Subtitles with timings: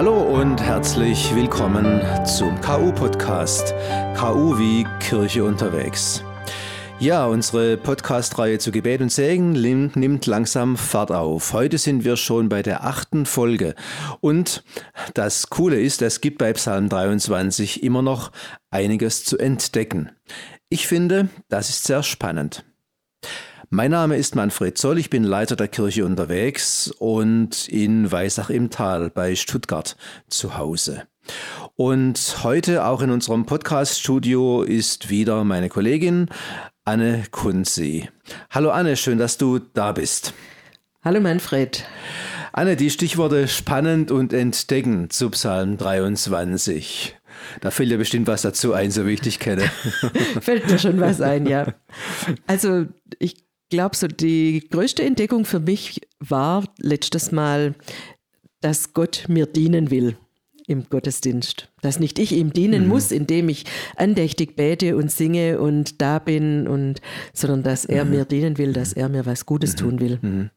[0.00, 3.74] Hallo und herzlich willkommen zum KU-Podcast.
[4.16, 6.24] KU wie Kirche unterwegs.
[6.98, 11.52] Ja, unsere Podcast-Reihe zu Gebet und Segen nimmt langsam Fahrt auf.
[11.52, 13.74] Heute sind wir schon bei der achten Folge.
[14.20, 14.64] Und
[15.12, 18.32] das Coole ist, es gibt bei Psalm 23 immer noch
[18.70, 20.12] einiges zu entdecken.
[20.70, 22.64] Ich finde, das ist sehr spannend.
[23.72, 28.68] Mein Name ist Manfred Zoll, ich bin Leiter der Kirche unterwegs und in Weisach im
[28.68, 29.96] Tal bei Stuttgart
[30.28, 31.04] zu Hause.
[31.76, 36.26] Und heute auch in unserem Podcast-Studio ist wieder meine Kollegin
[36.84, 38.08] Anne Kunzi.
[38.50, 40.34] Hallo Anne, schön, dass du da bist.
[41.04, 41.86] Hallo Manfred.
[42.52, 47.16] Anne, die Stichworte spannend und entdecken zu Psalm 23.
[47.60, 49.62] Da fällt dir bestimmt was dazu ein, so wie ich dich kenne.
[50.40, 51.72] fällt mir schon was ein, ja.
[52.48, 52.86] Also
[53.20, 53.36] ich
[53.70, 57.74] glaube, so die größte Entdeckung für mich war letztes Mal,
[58.60, 60.16] dass Gott mir dienen will
[60.66, 61.68] im Gottesdienst.
[61.82, 62.88] Dass nicht ich ihm dienen mhm.
[62.88, 63.64] muss, indem ich
[63.96, 67.00] andächtig bete und singe und da bin, und,
[67.32, 68.10] sondern dass er mhm.
[68.10, 69.78] mir dienen will, dass er mir was Gutes mhm.
[69.78, 70.18] tun will.
[70.22, 70.50] Mhm.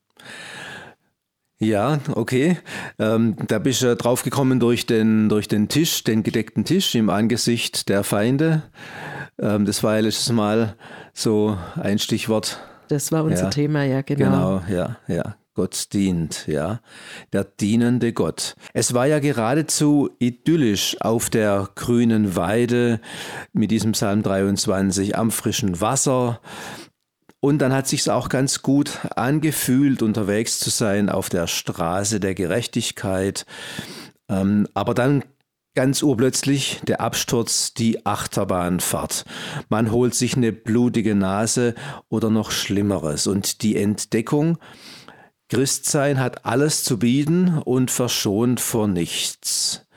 [1.59, 2.57] Ja, okay.
[2.99, 7.09] Ähm, da bist du drauf gekommen durch den, durch den Tisch, den gedeckten Tisch im
[7.09, 8.63] Angesicht der Feinde.
[9.39, 10.75] Ähm, das war ja letztes Mal
[11.13, 12.59] so ein Stichwort
[12.93, 14.59] das war unser ja, Thema, ja, genau.
[14.59, 15.35] Genau, ja, ja.
[15.55, 16.79] Gott dient, ja.
[17.31, 18.55] Der dienende Gott.
[18.73, 22.99] Es war ja geradezu idyllisch auf der grünen Weide
[23.51, 26.41] mit diesem Psalm 23 am frischen Wasser.
[27.39, 32.33] Und dann hat sich's auch ganz gut angefühlt, unterwegs zu sein auf der Straße der
[32.33, 33.45] Gerechtigkeit.
[34.29, 35.23] Ähm, aber dann
[35.75, 39.25] Ganz urplötzlich der Absturz, die Achterbahnfahrt.
[39.69, 41.73] Man holt sich eine blutige Nase
[42.09, 43.25] oder noch Schlimmeres.
[43.25, 44.59] Und die Entdeckung,
[45.49, 49.87] Christsein hat alles zu bieten und verschont vor nichts.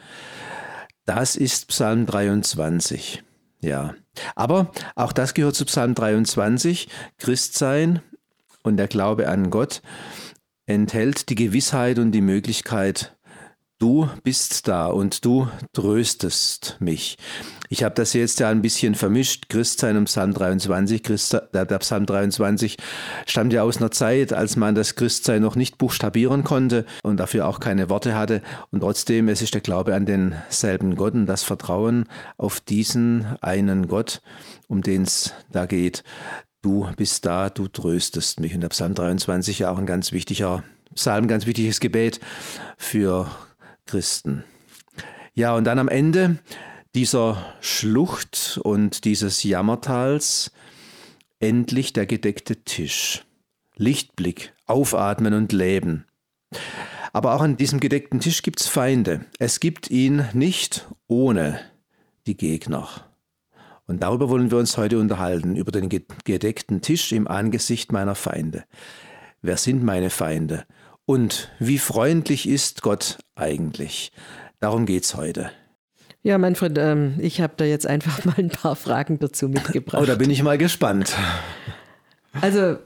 [1.04, 3.22] Das ist Psalm 23.
[3.60, 3.94] Ja.
[4.34, 6.88] Aber auch das gehört zu Psalm 23.
[7.18, 8.00] Christsein
[8.62, 9.82] und der Glaube an Gott
[10.66, 13.15] enthält die Gewissheit und die Möglichkeit,
[13.78, 17.18] Du bist da und du tröstest mich.
[17.68, 19.50] Ich habe das jetzt ja ein bisschen vermischt.
[19.50, 21.02] Christsein und Psalm 23.
[21.02, 22.78] Christ, der Psalm 23
[23.26, 27.46] stammt ja aus einer Zeit, als man das Christsein noch nicht buchstabieren konnte und dafür
[27.46, 28.40] auch keine Worte hatte.
[28.70, 33.88] Und trotzdem, es ist der Glaube an denselben Gott und das Vertrauen auf diesen einen
[33.88, 34.22] Gott,
[34.68, 36.02] um den es da geht.
[36.62, 38.54] Du bist da, du tröstest mich.
[38.54, 42.20] Und der Psalm 23 ja auch ein ganz wichtiger Psalm, ein ganz wichtiges Gebet
[42.78, 43.28] für
[43.86, 44.44] Christen.
[45.34, 46.38] Ja, und dann am Ende
[46.94, 50.50] dieser Schlucht und dieses Jammertals
[51.40, 53.24] endlich der gedeckte Tisch.
[53.76, 56.06] Lichtblick, Aufatmen und Leben.
[57.12, 59.26] Aber auch an diesem gedeckten Tisch gibt es Feinde.
[59.38, 61.60] Es gibt ihn nicht ohne
[62.26, 62.88] die Gegner.
[63.86, 68.64] Und darüber wollen wir uns heute unterhalten, über den gedeckten Tisch im Angesicht meiner Feinde.
[69.42, 70.66] Wer sind meine Feinde?
[71.06, 74.12] Und wie freundlich ist Gott eigentlich?
[74.58, 75.50] Darum geht es heute.
[76.24, 80.02] Ja, Manfred, ähm, ich habe da jetzt einfach mal ein paar Fragen dazu mitgebracht.
[80.02, 81.16] Oh, da bin ich mal gespannt.
[82.40, 82.78] Also,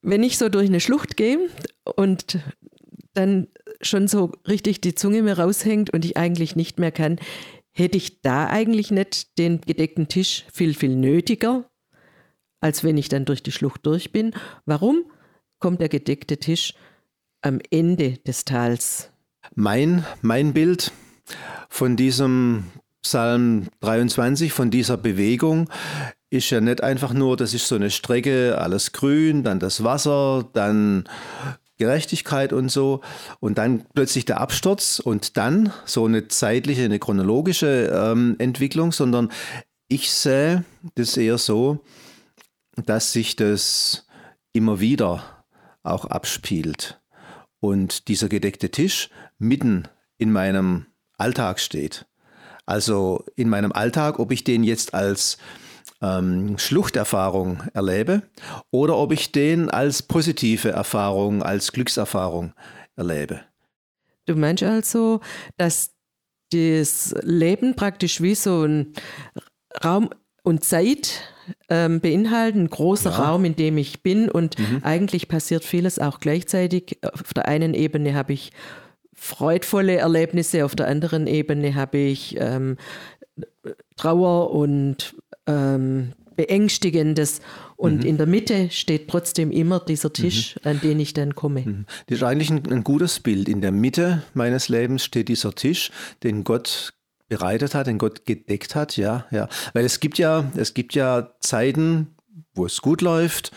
[0.00, 1.38] wenn ich so durch eine Schlucht gehe
[1.96, 2.38] und
[3.12, 3.48] dann
[3.82, 7.18] schon so richtig die Zunge mir raushängt und ich eigentlich nicht mehr kann,
[7.72, 11.68] hätte ich da eigentlich nicht den gedeckten Tisch viel, viel nötiger,
[12.60, 14.34] als wenn ich dann durch die Schlucht durch bin.
[14.64, 15.04] Warum?
[15.58, 16.74] Kommt der gedeckte Tisch
[17.42, 19.10] am Ende des Tals.
[19.54, 20.92] Mein, mein Bild
[21.68, 22.64] von diesem
[23.02, 25.70] Psalm 23, von dieser Bewegung,
[26.30, 30.48] ist ja nicht einfach nur, das ist so eine Strecke, alles grün, dann das Wasser,
[30.52, 31.08] dann
[31.78, 33.00] Gerechtigkeit und so
[33.40, 39.30] und dann plötzlich der Absturz und dann so eine zeitliche, eine chronologische ähm, Entwicklung, sondern
[39.86, 40.64] ich sehe
[40.96, 41.84] das eher so,
[42.84, 44.06] dass sich das
[44.52, 45.37] immer wieder
[45.82, 47.00] auch abspielt.
[47.60, 50.86] Und dieser gedeckte Tisch mitten in meinem
[51.16, 52.06] Alltag steht.
[52.66, 55.38] Also in meinem Alltag, ob ich den jetzt als
[56.00, 58.22] ähm, Schluchterfahrung erlebe
[58.70, 62.52] oder ob ich den als positive Erfahrung, als Glückserfahrung
[62.96, 63.40] erlebe.
[64.26, 65.20] Du meinst also,
[65.56, 65.94] dass
[66.52, 68.92] das Leben praktisch wie so ein
[69.84, 70.10] Raum
[70.42, 71.22] und Zeit
[71.68, 73.16] ähm, beinhalten, ein großer ja.
[73.16, 74.80] Raum, in dem ich bin und mhm.
[74.82, 76.98] eigentlich passiert vieles auch gleichzeitig.
[77.02, 78.52] Auf der einen Ebene habe ich
[79.14, 82.76] freudvolle Erlebnisse, auf der anderen Ebene habe ich ähm,
[83.96, 85.14] Trauer und
[85.46, 87.40] ähm, Beängstigendes.
[87.76, 88.06] Und mhm.
[88.06, 90.70] in der Mitte steht trotzdem immer dieser Tisch, mhm.
[90.70, 91.62] an den ich dann komme.
[91.62, 91.86] Mhm.
[92.06, 93.48] Das ist eigentlich ein, ein gutes Bild.
[93.48, 95.90] In der Mitte meines Lebens steht dieser Tisch,
[96.22, 96.94] den Gott
[97.28, 99.48] bereitet hat, den Gott gedeckt hat, ja, ja.
[99.74, 102.14] Weil es gibt ja, es gibt ja Zeiten,
[102.54, 103.52] wo es gut läuft.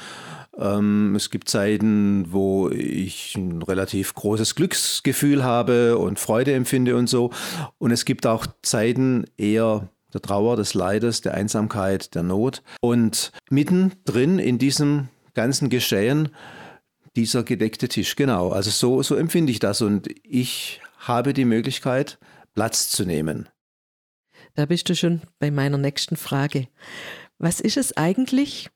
[0.57, 7.07] Ähm, es gibt Zeiten, wo ich ein relativ großes Glücksgefühl habe und Freude empfinde und
[7.07, 7.31] so.
[7.77, 12.63] Und es gibt auch Zeiten eher der Trauer, des Leides, der Einsamkeit, der Not.
[12.81, 16.29] Und mittendrin in diesem ganzen Geschehen
[17.15, 18.15] dieser gedeckte Tisch.
[18.15, 19.81] Genau, also so, so empfinde ich das.
[19.81, 22.19] Und ich habe die Möglichkeit,
[22.53, 23.47] Platz zu nehmen.
[24.55, 26.67] Da bist du schon bei meiner nächsten Frage.
[27.37, 28.69] Was ist es eigentlich,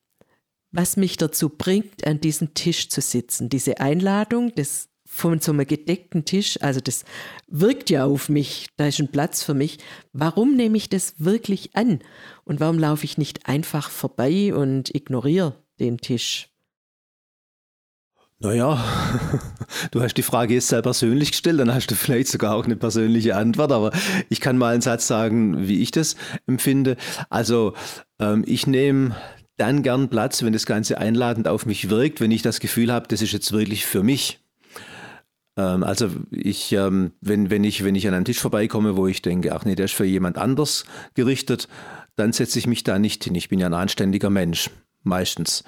[0.70, 3.48] was mich dazu bringt, an diesem Tisch zu sitzen?
[3.48, 7.04] Diese Einladung des von so einem gedeckten Tisch, also das
[7.46, 9.78] wirkt ja auf mich, da ist ein Platz für mich.
[10.12, 12.00] Warum nehme ich das wirklich an?
[12.44, 16.55] Und warum laufe ich nicht einfach vorbei und ignoriere den Tisch?
[18.38, 18.84] Naja,
[19.92, 22.76] du hast die Frage jetzt sehr persönlich gestellt, dann hast du vielleicht sogar auch eine
[22.76, 23.92] persönliche Antwort, aber
[24.28, 26.16] ich kann mal einen Satz sagen, wie ich das
[26.46, 26.96] empfinde.
[27.30, 27.72] Also
[28.18, 29.16] ähm, ich nehme
[29.56, 33.08] dann gern Platz, wenn das Ganze einladend auf mich wirkt, wenn ich das Gefühl habe,
[33.08, 34.38] das ist jetzt wirklich für mich.
[35.56, 39.22] Ähm, also ich, ähm, wenn, wenn, ich, wenn ich an einem Tisch vorbeikomme, wo ich
[39.22, 40.84] denke, ach nee, der ist für jemand anders
[41.14, 41.68] gerichtet,
[42.16, 43.34] dann setze ich mich da nicht hin.
[43.34, 44.70] Ich bin ja ein anständiger Mensch,
[45.04, 45.64] meistens.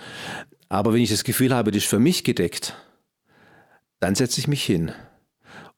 [0.69, 2.75] Aber wenn ich das Gefühl habe, das ist für mich gedeckt,
[4.01, 4.93] dann setze ich mich hin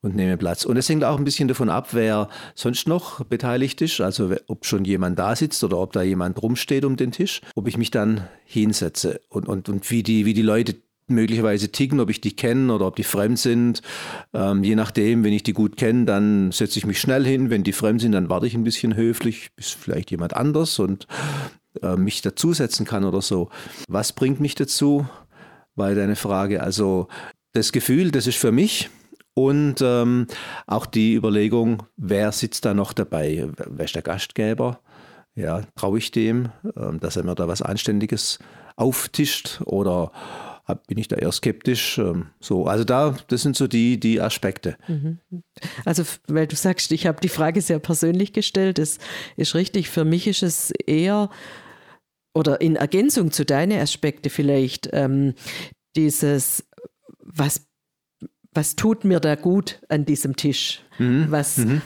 [0.02, 0.64] und nehme Platz.
[0.64, 4.64] Und es hängt auch ein bisschen davon ab, wer sonst noch beteiligt ist, also ob
[4.66, 7.90] schon jemand da sitzt oder ob da jemand rumsteht um den Tisch, ob ich mich
[7.90, 10.76] dann hinsetze und, und, und wie, die, wie die Leute
[11.10, 13.82] möglicherweise ticken, ob ich die kenne oder ob die fremd sind.
[14.32, 17.50] Ähm, je nachdem, wenn ich die gut kenne, dann setze ich mich schnell hin.
[17.50, 21.06] Wenn die fremd sind, dann warte ich ein bisschen höflich, bis vielleicht jemand anders und
[21.82, 23.48] äh, mich dazusetzen kann oder so.
[23.88, 25.06] Was bringt mich dazu?
[25.74, 27.08] Weil deine Frage, also
[27.52, 28.90] das Gefühl, das ist für mich.
[29.34, 30.26] Und ähm,
[30.66, 33.48] auch die Überlegung, wer sitzt da noch dabei?
[33.56, 34.80] Wer ist der Gastgeber?
[35.34, 38.40] Ja, traue ich dem, ähm, dass er mir da was Anständiges
[38.76, 40.10] auftischt oder
[40.86, 41.98] bin ich da eher skeptisch.
[41.98, 44.76] Ähm, so, also da, das sind so die, die Aspekte.
[44.88, 45.18] Mhm.
[45.84, 48.98] Also, weil du sagst, ich habe die Frage sehr persönlich gestellt, das
[49.36, 49.88] ist richtig.
[49.90, 51.30] Für mich ist es eher
[52.34, 55.34] oder in Ergänzung zu deinen Aspekten vielleicht ähm,
[55.96, 56.64] dieses,
[57.18, 57.66] was,
[58.52, 60.82] was tut mir da gut an diesem Tisch?
[60.98, 61.26] Mhm.
[61.30, 61.82] Was, mhm.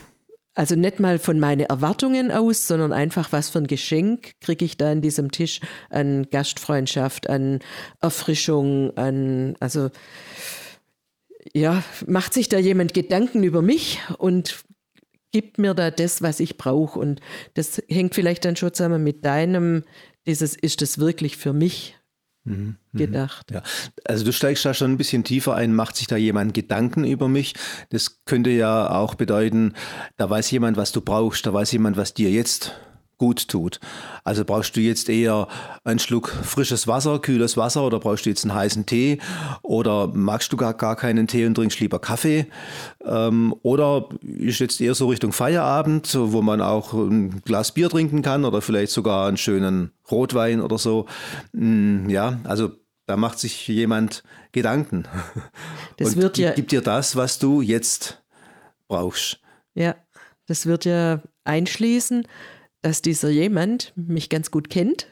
[0.56, 4.76] Also nicht mal von meinen Erwartungen aus, sondern einfach, was für ein Geschenk kriege ich
[4.76, 5.61] da an diesem Tisch
[5.91, 7.58] an Gastfreundschaft, an
[8.00, 9.91] Erfrischung, an, also
[11.52, 14.64] ja, macht sich da jemand Gedanken über mich und
[15.32, 17.00] gibt mir da das, was ich brauche.
[17.00, 17.20] Und
[17.55, 19.82] das hängt vielleicht dann schon zusammen mit deinem,
[20.26, 21.96] dieses, ist das wirklich für mich?
[22.46, 22.98] Mhm, mhm.
[22.98, 23.50] gedacht.
[23.52, 23.62] Ja.
[24.04, 27.26] Also du steigst da schon ein bisschen tiefer ein, macht sich da jemand Gedanken über
[27.26, 27.54] mich?
[27.88, 29.72] Das könnte ja auch bedeuten,
[30.18, 32.74] da weiß jemand, was du brauchst, da weiß jemand, was dir jetzt
[33.19, 33.81] gut tut.
[34.25, 35.49] Also brauchst du jetzt eher
[35.84, 39.19] einen Schluck frisches Wasser, kühles Wasser oder brauchst du jetzt einen heißen Tee
[39.62, 42.46] oder magst du gar, gar keinen Tee und trinkst lieber Kaffee
[43.05, 48.22] ähm, oder ist jetzt eher so Richtung Feierabend, wo man auch ein Glas Bier trinken
[48.22, 51.06] kann oder vielleicht sogar einen schönen Rotwein oder so.
[51.52, 52.72] Mm, ja, also
[53.06, 54.22] da macht sich jemand
[54.53, 55.05] Gedanken
[55.98, 58.22] das und wird ja, gibt dir das, was du jetzt
[58.88, 59.41] brauchst.
[59.74, 59.96] Ja,
[60.46, 62.27] das wird ja einschließen,
[62.84, 65.06] dass dieser jemand mich ganz gut kennt,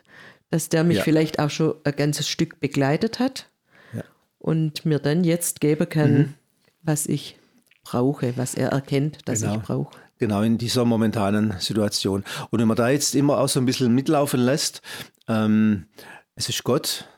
[0.50, 1.02] dass der mich ja.
[1.04, 3.48] vielleicht auch schon ein ganzes Stück begleitet hat
[3.94, 4.04] ja.
[4.38, 6.34] und mir dann jetzt geben kann, mhm.
[6.82, 7.38] was ich
[7.82, 9.54] brauche, was er erkennt, dass genau.
[9.54, 9.96] ich brauche.
[10.18, 12.24] Genau, in dieser momentanen Situation.
[12.50, 14.82] Und wenn man da jetzt immer auch so ein bisschen mitlaufen lässt,
[15.26, 15.86] ähm,
[16.34, 17.08] es ist Gott,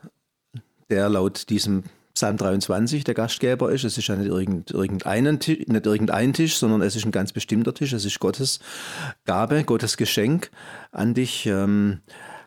[0.89, 1.83] der laut diesem
[2.15, 3.85] Psalm 23 der Gastgeber ist.
[3.85, 7.75] Es ist ja nicht, irgendein, Tisch, nicht irgendein Tisch, sondern es ist ein ganz bestimmter
[7.75, 7.93] Tisch.
[7.93, 8.61] Es ist Gottes
[9.25, 10.51] Gabe, Gottes Geschenk
[10.93, 11.47] an dich.
[11.47, 12.01] Ähm,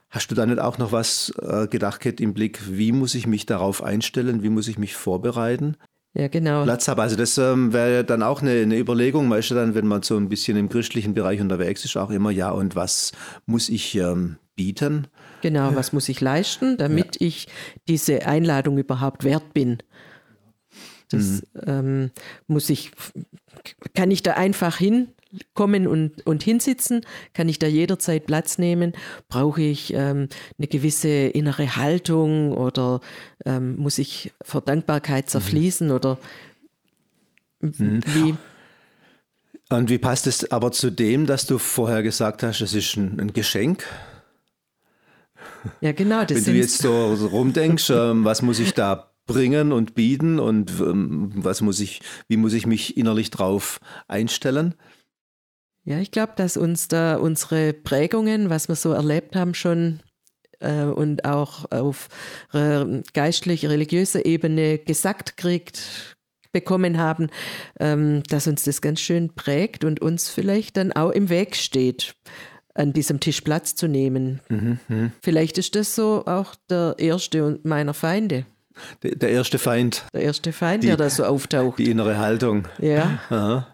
[0.09, 3.45] hast du da nicht auch noch was äh, gedacht im Blick, wie muss ich mich
[3.45, 5.75] darauf einstellen, wie muss ich mich vorbereiten?
[6.13, 6.63] Ja, genau.
[6.63, 7.01] Platz habe.
[7.01, 10.15] Also das ähm, wäre dann auch eine, eine Überlegung, weißt du dann, wenn man so
[10.15, 13.11] ein bisschen im christlichen Bereich unterwegs ist, auch immer, ja, und was
[13.45, 15.07] muss ich ähm, bieten?
[15.41, 17.27] Genau, was muss ich leisten, damit ja.
[17.27, 17.47] ich
[17.87, 19.77] diese Einladung überhaupt wert bin?
[21.09, 21.61] Das mhm.
[21.65, 22.11] ähm,
[22.47, 22.91] muss ich,
[23.95, 27.05] kann ich da einfach hinkommen und, und hinsitzen?
[27.33, 28.91] Kann ich da jederzeit Platz nehmen?
[29.29, 32.99] Brauche ich ähm, eine gewisse innere Haltung oder
[33.45, 35.29] ähm, muss ich vor Dankbarkeit mhm.
[35.29, 35.93] zerfließen mhm.
[35.93, 36.17] oder
[37.61, 38.01] mhm.
[38.05, 38.35] wie?
[39.69, 43.19] Und wie passt es aber zu dem, dass du vorher gesagt hast, es ist ein,
[43.19, 43.85] ein Geschenk?
[45.81, 46.23] Ja, genau.
[46.27, 51.31] Wenn du jetzt so rumdenkst, ähm, was muss ich da bringen und bieten und ähm,
[51.35, 54.73] was muss ich, wie muss ich mich innerlich drauf einstellen?
[55.83, 59.99] Ja, ich glaube, dass uns da unsere Prägungen, was wir so erlebt haben, schon
[60.59, 62.09] äh, und auch auf
[62.53, 66.17] äh, geistlich-religiöser Ebene gesagt kriegt,
[66.51, 67.29] bekommen haben,
[67.79, 72.15] ähm, dass uns das ganz schön prägt und uns vielleicht dann auch im Weg steht,
[72.77, 74.39] an diesem Tisch Platz zu nehmen.
[74.49, 75.11] Mhm, mh.
[75.21, 78.45] Vielleicht ist das so auch der erste meiner Feinde.
[79.03, 80.05] Der, der erste Feind.
[80.13, 81.79] Der erste Feind, die, der da so auftaucht.
[81.79, 82.67] Die innere Haltung.
[82.79, 83.19] Ja.
[83.29, 83.67] Aha.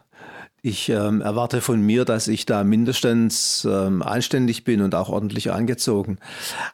[0.66, 5.52] Ich ähm, erwarte von mir, dass ich da mindestens ähm, anständig bin und auch ordentlich
[5.52, 6.20] angezogen.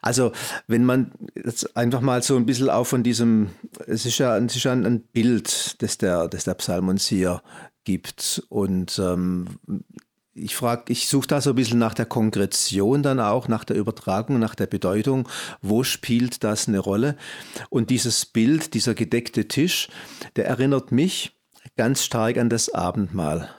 [0.04, 0.32] Also
[0.68, 3.50] wenn man jetzt einfach mal so ein bisschen auch von diesem,
[3.88, 7.42] es ist ja, es ist ja ein Bild, das der, das der Psalm uns hier
[7.84, 8.44] gibt.
[8.50, 9.48] Und ähm,
[10.44, 13.76] ich frage, ich suche da so ein bisschen nach der Konkretion dann auch, nach der
[13.76, 15.28] Übertragung, nach der Bedeutung.
[15.62, 17.16] Wo spielt das eine Rolle?
[17.70, 19.90] Und dieses Bild, dieser gedeckte Tisch,
[20.36, 21.38] der erinnert mich
[21.78, 23.50] ganz stark an das Abendmahl.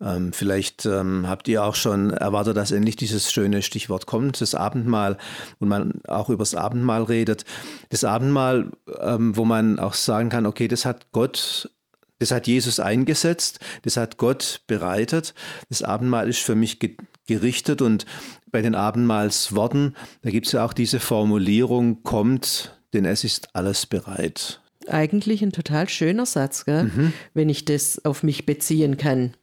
[0.00, 4.54] Ähm, vielleicht ähm, habt ihr auch schon erwartet, dass endlich dieses schöne Stichwort kommt, das
[4.54, 5.16] Abendmahl,
[5.58, 7.44] und man auch über das Abendmahl redet.
[7.90, 11.70] Das Abendmahl, ähm, wo man auch sagen kann, okay, das hat Gott
[12.18, 15.34] das hat Jesus eingesetzt, das hat Gott bereitet.
[15.68, 16.96] Das Abendmahl ist für mich ge
[17.28, 18.06] gerichtet und
[18.52, 23.84] bei den Abendmahlsworten, da gibt es ja auch diese Formulierung, kommt, denn es ist alles
[23.84, 24.60] bereit.
[24.86, 27.12] Eigentlich ein total schöner Satz, mhm.
[27.34, 29.34] wenn ich das auf mich beziehen kann.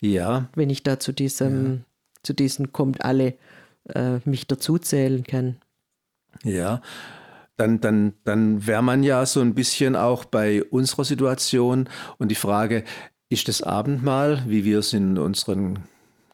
[0.00, 0.48] Ja.
[0.54, 1.80] Wenn ich da zu diesem, ja.
[2.22, 3.34] zu diesen kommt alle
[3.94, 5.56] äh, mich dazuzählen kann.
[6.42, 6.80] Ja,
[7.56, 12.34] dann, dann, dann wäre man ja so ein bisschen auch bei unserer Situation und die
[12.36, 12.84] Frage,
[13.28, 15.80] ist das Abendmahl, wie wir es in unseren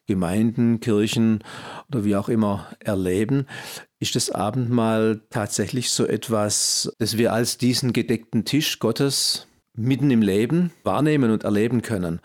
[0.06, 1.42] Gemeinden, Kirchen
[1.88, 3.46] oder wie auch immer erleben,
[4.00, 10.20] ist das Abendmahl tatsächlich so etwas, das wir als diesen gedeckten Tisch Gottes mitten im
[10.20, 12.20] Leben wahrnehmen und erleben können?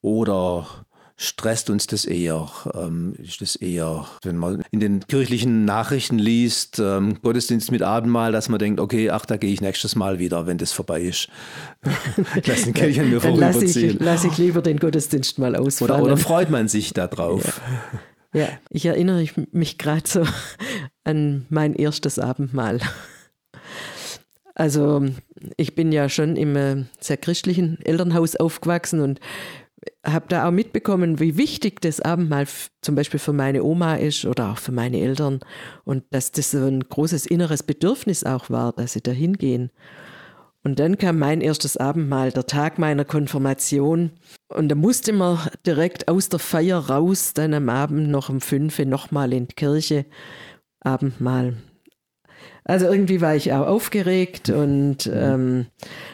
[0.00, 0.86] Oder
[1.18, 2.48] stresst uns das eher?
[2.74, 8.32] Ähm, ist das eher, wenn man in den kirchlichen Nachrichten liest, ähm, Gottesdienst mit Abendmahl,
[8.32, 11.28] dass man denkt, okay, ach, da gehe ich nächstes Mal wieder, wenn das vorbei ist.
[12.46, 15.90] lass den Kirche mir lasse ich, lass ich lieber den Gottesdienst mal ausfallen.
[15.90, 17.60] Oder, oder freut man sich darauf?
[18.32, 18.42] Ja.
[18.42, 20.22] ja, ich erinnere mich gerade so
[21.04, 22.78] an mein erstes Abendmahl.
[24.54, 25.04] Also
[25.56, 29.20] ich bin ja schon im äh, sehr christlichen Elternhaus aufgewachsen und
[30.04, 32.46] habe da auch mitbekommen, wie wichtig das Abendmahl
[32.82, 35.40] zum Beispiel für meine Oma ist oder auch für meine Eltern
[35.84, 39.70] und dass das so ein großes inneres Bedürfnis auch war, dass sie da hingehen.
[40.64, 44.10] Und dann kam mein erstes Abendmahl, der Tag meiner Konfirmation.
[44.48, 48.78] Und da musste man direkt aus der Feier raus, dann am Abend noch um fünf
[48.80, 50.04] nochmal in die Kirche.
[50.80, 51.54] Abendmahl.
[52.64, 55.12] Also irgendwie war ich auch aufgeregt und mhm.
[55.14, 55.66] ähm,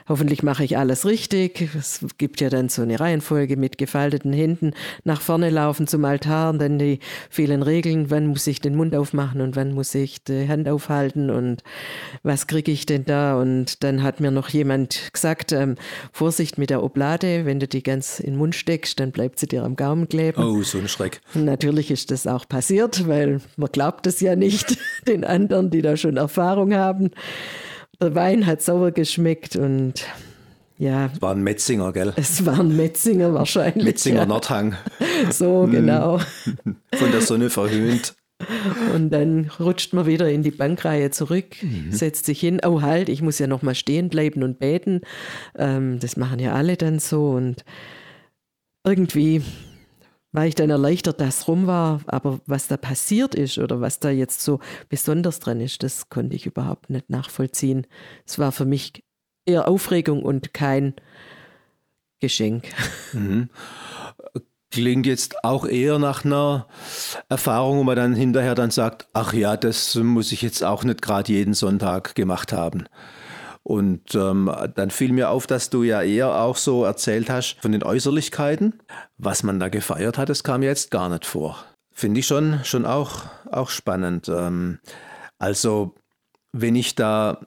[0.08, 1.68] hoffentlich mache ich alles richtig.
[1.76, 4.72] Es gibt ja dann so eine Reihenfolge mit gefalteten Händen
[5.04, 8.94] nach vorne laufen zum Altar und dann die vielen Regeln, wann muss ich den Mund
[8.94, 11.62] aufmachen und wann muss ich die Hand aufhalten und
[12.22, 13.40] was kriege ich denn da?
[13.40, 15.76] Und dann hat mir noch jemand gesagt, ähm,
[16.12, 19.46] Vorsicht mit der Oblade, wenn du die ganz in den Mund steckst, dann bleibt sie
[19.46, 20.42] dir am Gaumen kleben.
[20.42, 21.20] Oh, so ein Schreck.
[21.34, 24.76] Natürlich ist das auch passiert, weil man glaubt es ja nicht
[25.08, 27.10] den anderen, die da schon Erfahrung haben.
[28.00, 30.06] Der Wein hat sauer geschmeckt und
[30.78, 31.10] ja.
[31.14, 32.12] Es war ein Metzinger, gell?
[32.16, 33.84] Es war ein Metzinger wahrscheinlich.
[33.84, 34.26] Metzinger ja.
[34.26, 34.76] Nordhang.
[35.30, 36.18] So, genau.
[36.94, 38.14] Von der Sonne verhöhnt.
[38.92, 41.92] Und dann rutscht man wieder in die Bankreihe zurück, mhm.
[41.92, 42.60] setzt sich hin.
[42.66, 45.02] Oh, halt, ich muss ja noch mal stehen bleiben und beten.
[45.56, 47.30] Ähm, das machen ja alle dann so.
[47.30, 47.64] Und
[48.84, 49.42] irgendwie
[50.34, 52.00] war ich dann erleichtert, dass rum war.
[52.06, 56.34] Aber was da passiert ist oder was da jetzt so besonders dran ist, das konnte
[56.34, 57.86] ich überhaupt nicht nachvollziehen.
[58.26, 59.04] Es war für mich
[59.46, 60.94] eher Aufregung und kein
[62.18, 62.64] Geschenk.
[63.12, 63.48] Mhm.
[64.72, 66.66] Klingt jetzt auch eher nach einer
[67.28, 71.00] Erfahrung, wo man dann hinterher dann sagt, ach ja, das muss ich jetzt auch nicht
[71.00, 72.88] gerade jeden Sonntag gemacht haben.
[73.64, 77.72] Und ähm, dann fiel mir auf, dass du ja eher auch so erzählt hast von
[77.72, 78.74] den Äußerlichkeiten.
[79.16, 81.64] Was man da gefeiert hat, das kam jetzt gar nicht vor.
[81.90, 84.28] Finde ich schon, schon auch, auch spannend.
[84.28, 84.80] Ähm,
[85.38, 85.94] also,
[86.52, 87.40] wenn ich da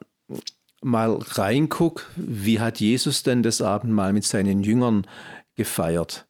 [0.82, 5.06] mal reingucke, wie hat Jesus denn das Abendmahl mit seinen Jüngern
[5.54, 6.26] gefeiert?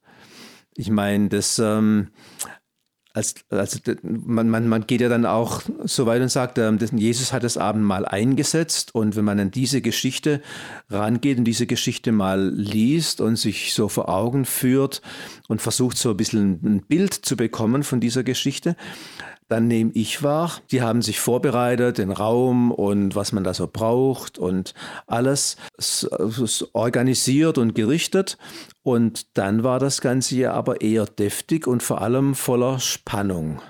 [0.76, 2.09] Ich meine, das ähm,
[3.19, 7.33] als, also man, man, man geht ja dann auch so weit und sagt, ähm, Jesus
[7.33, 10.41] hat das Abendmahl eingesetzt und wenn man an diese Geschichte
[10.89, 15.03] rangeht und diese Geschichte mal liest und sich so vor Augen führt
[15.49, 18.77] und versucht so ein bisschen ein Bild zu bekommen von dieser Geschichte,
[19.49, 23.67] dann nehme ich wahr, die haben sich vorbereitet, den Raum und was man da so
[23.67, 24.75] braucht und
[25.07, 25.57] alles
[26.73, 28.38] organisiert und gerichtet.
[28.83, 33.61] Und dann war das Ganze ja aber eher deftig und vor allem voller Spannung.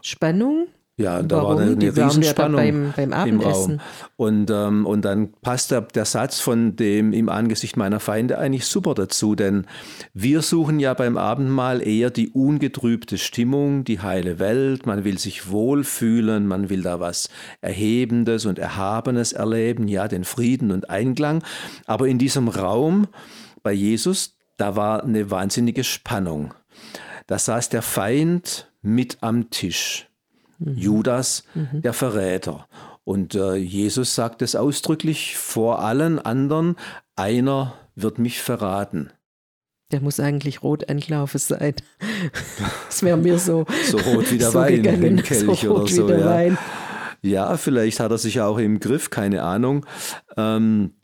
[0.00, 0.68] Spannung?
[0.98, 1.58] Ja, da Warum?
[1.58, 3.80] war eine, eine Riesenspannung beim, beim im Raum.
[4.16, 8.66] Und, ähm, und dann passt der, der Satz von dem im Angesicht meiner Feinde eigentlich
[8.66, 9.66] super dazu, denn
[10.12, 15.52] wir suchen ja beim Abendmahl eher die ungetrübte Stimmung, die heile Welt, man will sich
[15.52, 21.44] wohlfühlen, man will da was Erhebendes und Erhabenes erleben, ja, den Frieden und Einklang.
[21.86, 23.06] Aber in diesem Raum
[23.62, 26.54] bei Jesus, da war eine wahnsinnige Spannung.
[27.28, 30.07] Da saß der Feind mit am Tisch.
[30.58, 30.76] Mhm.
[30.76, 31.82] Judas, mhm.
[31.82, 32.66] der Verräter.
[33.04, 36.76] Und äh, Jesus sagt es ausdrücklich vor allen anderen,
[37.16, 39.10] einer wird mich verraten.
[39.90, 41.74] Der muss eigentlich rot angelaufen sein.
[42.86, 43.64] Das wäre mir so.
[43.88, 45.02] so rot wie der so Wein gegangen.
[45.02, 46.10] im Kelch so oder so.
[46.10, 46.24] Ja.
[46.26, 46.58] Wein.
[47.22, 49.86] ja, vielleicht hat er sich auch im Griff, keine Ahnung.
[50.36, 50.94] Ähm,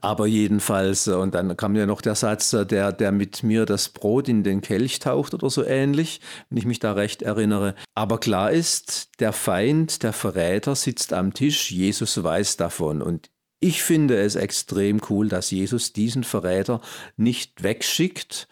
[0.00, 3.66] aber jedenfalls, äh, und dann kam ja noch der Satz, äh, der, der mit mir
[3.66, 7.74] das Brot in den Kelch taucht oder so ähnlich, wenn ich mich da recht erinnere.
[7.94, 13.02] Aber klar ist, der Feind, der Verräter sitzt am Tisch, Jesus weiß davon.
[13.02, 13.30] Und
[13.60, 16.80] ich finde es extrem cool, dass Jesus diesen Verräter
[17.16, 18.48] nicht wegschickt,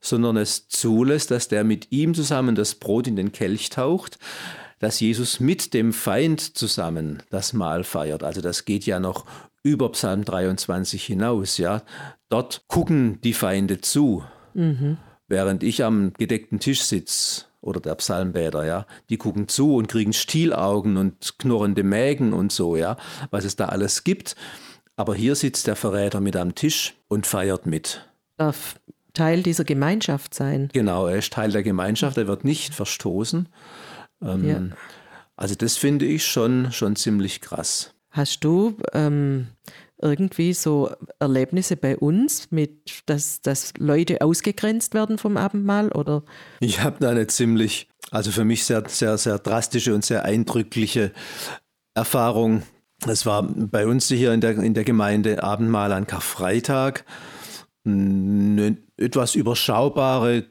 [0.00, 4.18] sondern es zulässt, dass der mit ihm zusammen das Brot in den Kelch taucht
[4.80, 8.22] dass Jesus mit dem Feind zusammen das Mahl feiert.
[8.22, 9.24] Also das geht ja noch
[9.64, 11.58] über Psalm 23 hinaus.
[11.58, 11.82] Ja,
[12.28, 14.98] dort gucken die Feinde zu, mhm.
[15.26, 20.12] während ich am gedeckten Tisch sitze oder der Psalmbäder, ja, die gucken zu und kriegen
[20.12, 22.96] Stielaugen und knurrende Mägen und so, ja,
[23.30, 24.36] was es da alles gibt.
[24.96, 28.06] Aber hier sitzt der Verräter mit am Tisch und feiert mit.
[28.36, 28.76] Darf
[29.14, 30.68] Teil dieser Gemeinschaft sein.
[30.72, 33.48] Genau, er ist Teil der Gemeinschaft, er wird nicht verstoßen.
[34.22, 34.60] Ähm, ja.
[35.36, 37.93] Also das finde ich schon, schon ziemlich krass.
[38.14, 39.48] Hast du ähm,
[40.00, 45.90] irgendwie so Erlebnisse bei uns, mit, dass, dass Leute ausgegrenzt werden vom Abendmahl?
[45.90, 46.22] Oder?
[46.60, 51.10] Ich habe da eine ziemlich, also für mich sehr, sehr, sehr drastische und sehr eindrückliche
[51.94, 52.62] Erfahrung.
[53.04, 57.04] Es war bei uns hier in der, in der Gemeinde Abendmahl an Karfreitag.
[57.84, 60.44] Eine etwas überschaubare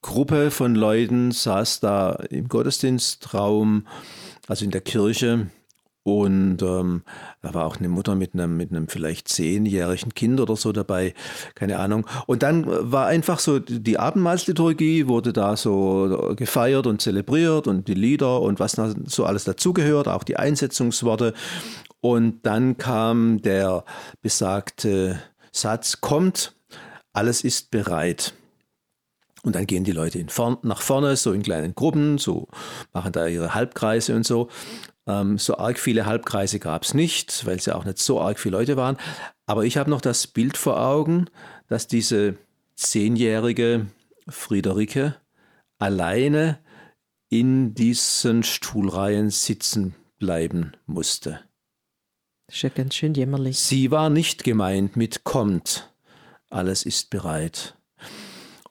[0.00, 3.86] Gruppe von Leuten saß da im Gottesdienstraum,
[4.48, 5.50] also in der Kirche
[6.04, 7.02] und ähm,
[7.42, 11.14] da war auch eine Mutter mit einem, mit einem vielleicht zehnjährigen Kind oder so dabei,
[11.54, 12.06] keine Ahnung.
[12.26, 17.94] Und dann war einfach so, die Abendmahlsliturgie wurde da so gefeiert und zelebriert und die
[17.94, 21.34] Lieder und was so alles dazugehört, auch die Einsetzungsworte.
[22.00, 23.84] Und dann kam der
[24.22, 26.56] besagte Satz, kommt,
[27.12, 28.34] alles ist bereit.
[29.44, 32.48] Und dann gehen die Leute vorn, nach vorne, so in kleinen Gruppen, so
[32.92, 34.48] machen da ihre Halbkreise und so.
[35.06, 38.38] Ähm, so arg viele Halbkreise gab es nicht, weil es ja auch nicht so arg
[38.38, 38.96] viele Leute waren.
[39.46, 41.26] Aber ich habe noch das Bild vor Augen,
[41.68, 42.36] dass diese
[42.76, 43.86] zehnjährige
[44.28, 45.16] Friederike
[45.78, 46.58] alleine
[47.28, 51.40] in diesen Stuhlreihen sitzen bleiben musste.
[52.46, 53.58] Das ist ja ganz schön jämmerlich.
[53.58, 55.90] Sie war nicht gemeint mit kommt,
[56.50, 57.76] alles ist bereit.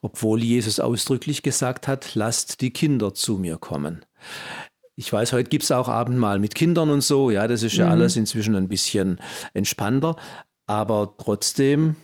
[0.00, 4.04] Obwohl Jesus ausdrücklich gesagt hat, lasst die Kinder zu mir kommen.
[4.94, 7.30] Ich weiß, heute gibt es auch Abendmahl mit Kindern und so.
[7.30, 7.92] Ja, das ist ja mhm.
[7.92, 9.18] alles inzwischen ein bisschen
[9.54, 10.16] entspannter.
[10.66, 11.96] Aber trotzdem,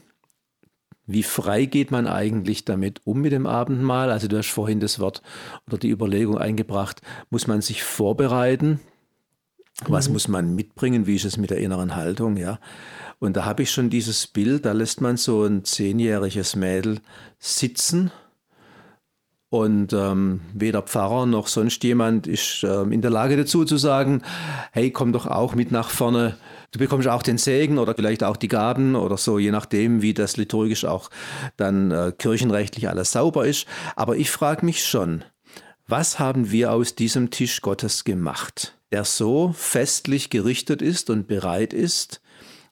[1.06, 4.10] wie frei geht man eigentlich damit um mit dem Abendmahl?
[4.10, 5.22] Also du hast vorhin das Wort
[5.66, 8.80] oder die Überlegung eingebracht, muss man sich vorbereiten?
[9.86, 10.14] Was mhm.
[10.14, 11.06] muss man mitbringen?
[11.06, 12.36] Wie ist es mit der inneren Haltung?
[12.36, 12.58] Ja.
[13.18, 17.00] Und da habe ich schon dieses Bild, da lässt man so ein zehnjähriges Mädel
[17.38, 18.10] sitzen
[19.50, 24.22] und ähm, weder Pfarrer noch sonst jemand ist ähm, in der Lage dazu zu sagen,
[24.72, 26.36] hey, komm doch auch mit nach vorne.
[26.70, 30.12] Du bekommst auch den Segen oder vielleicht auch die Gaben oder so, je nachdem, wie
[30.12, 31.08] das liturgisch auch
[31.56, 33.66] dann äh, kirchenrechtlich alles sauber ist.
[33.96, 35.24] Aber ich frage mich schon,
[35.86, 41.72] was haben wir aus diesem Tisch Gottes gemacht, der so festlich gerichtet ist und bereit
[41.72, 42.20] ist,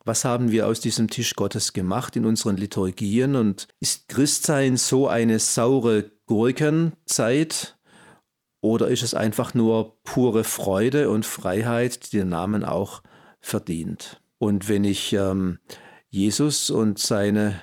[0.07, 5.09] was haben wir aus diesem Tisch Gottes gemacht in unseren Liturgien und ist Christsein so
[5.09, 7.77] eine saure Gurkenzeit
[8.61, 13.03] oder ist es einfach nur pure Freude und Freiheit, die den Namen auch
[13.40, 14.21] verdient?
[14.38, 15.59] Und wenn ich ähm,
[16.09, 17.61] Jesus und seine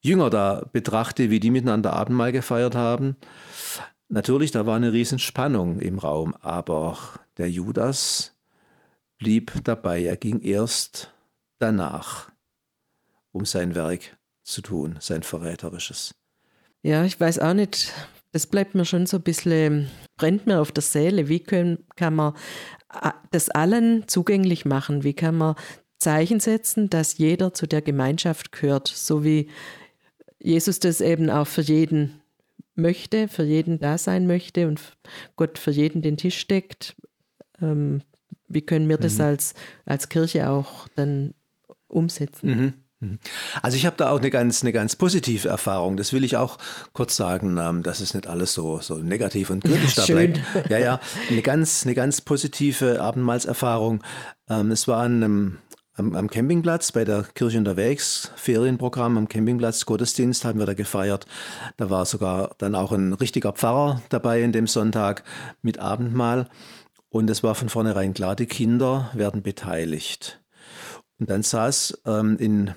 [0.00, 3.16] Jünger da betrachte, wie die miteinander Abendmahl gefeiert haben,
[4.08, 6.98] natürlich, da war eine Riesenspannung im Raum, aber
[7.38, 8.36] der Judas
[9.18, 10.02] blieb dabei.
[10.02, 11.11] Er ging erst
[11.62, 12.30] danach,
[13.30, 16.14] um sein Werk zu tun, sein verräterisches.
[16.82, 17.92] Ja, ich weiß auch nicht,
[18.32, 21.28] das bleibt mir schon so ein bisschen, brennt mir auf der Seele.
[21.28, 22.34] Wie können, kann man
[23.02, 25.04] äh, das allen zugänglich machen?
[25.04, 25.54] Wie kann man
[25.98, 29.48] Zeichen setzen, dass jeder zu der Gemeinschaft gehört, so wie
[30.40, 32.20] Jesus das eben auch für jeden
[32.74, 34.80] möchte, für jeden da sein möchte und
[35.36, 36.96] Gott für jeden den Tisch deckt.
[37.60, 38.02] Ähm,
[38.48, 39.24] wie können wir das mhm.
[39.24, 41.34] als, als Kirche auch dann
[41.92, 42.50] umsetzen?
[43.00, 43.08] Mhm.
[43.08, 43.18] mhm.
[43.62, 45.96] Also ich habe da auch eine ganz, eine ganz positive Erfahrung.
[45.96, 46.58] Das will ich auch
[46.92, 50.40] kurz sagen, ähm, dass es nicht alles so, so negativ und kritisch ja, da bleibt.
[50.70, 51.00] Ja, ja,
[51.30, 54.02] eine ganz, eine ganz positive Abendmahlserfahrung.
[54.48, 55.58] Ähm, es war an einem
[55.94, 61.26] am, am, Campingplatz bei der Kirche unterwegs, Ferienprogramm am Campingplatz, Gottesdienst haben wir da gefeiert.
[61.76, 65.22] Da war sogar dann auch ein richtiger Pfarrer dabei in dem Sonntag
[65.60, 66.48] mit Abendmahl.
[67.10, 70.41] Und es war von vornherein klar, die Kinder werden beteiligt.
[71.22, 72.74] Und dann saß ähm, in,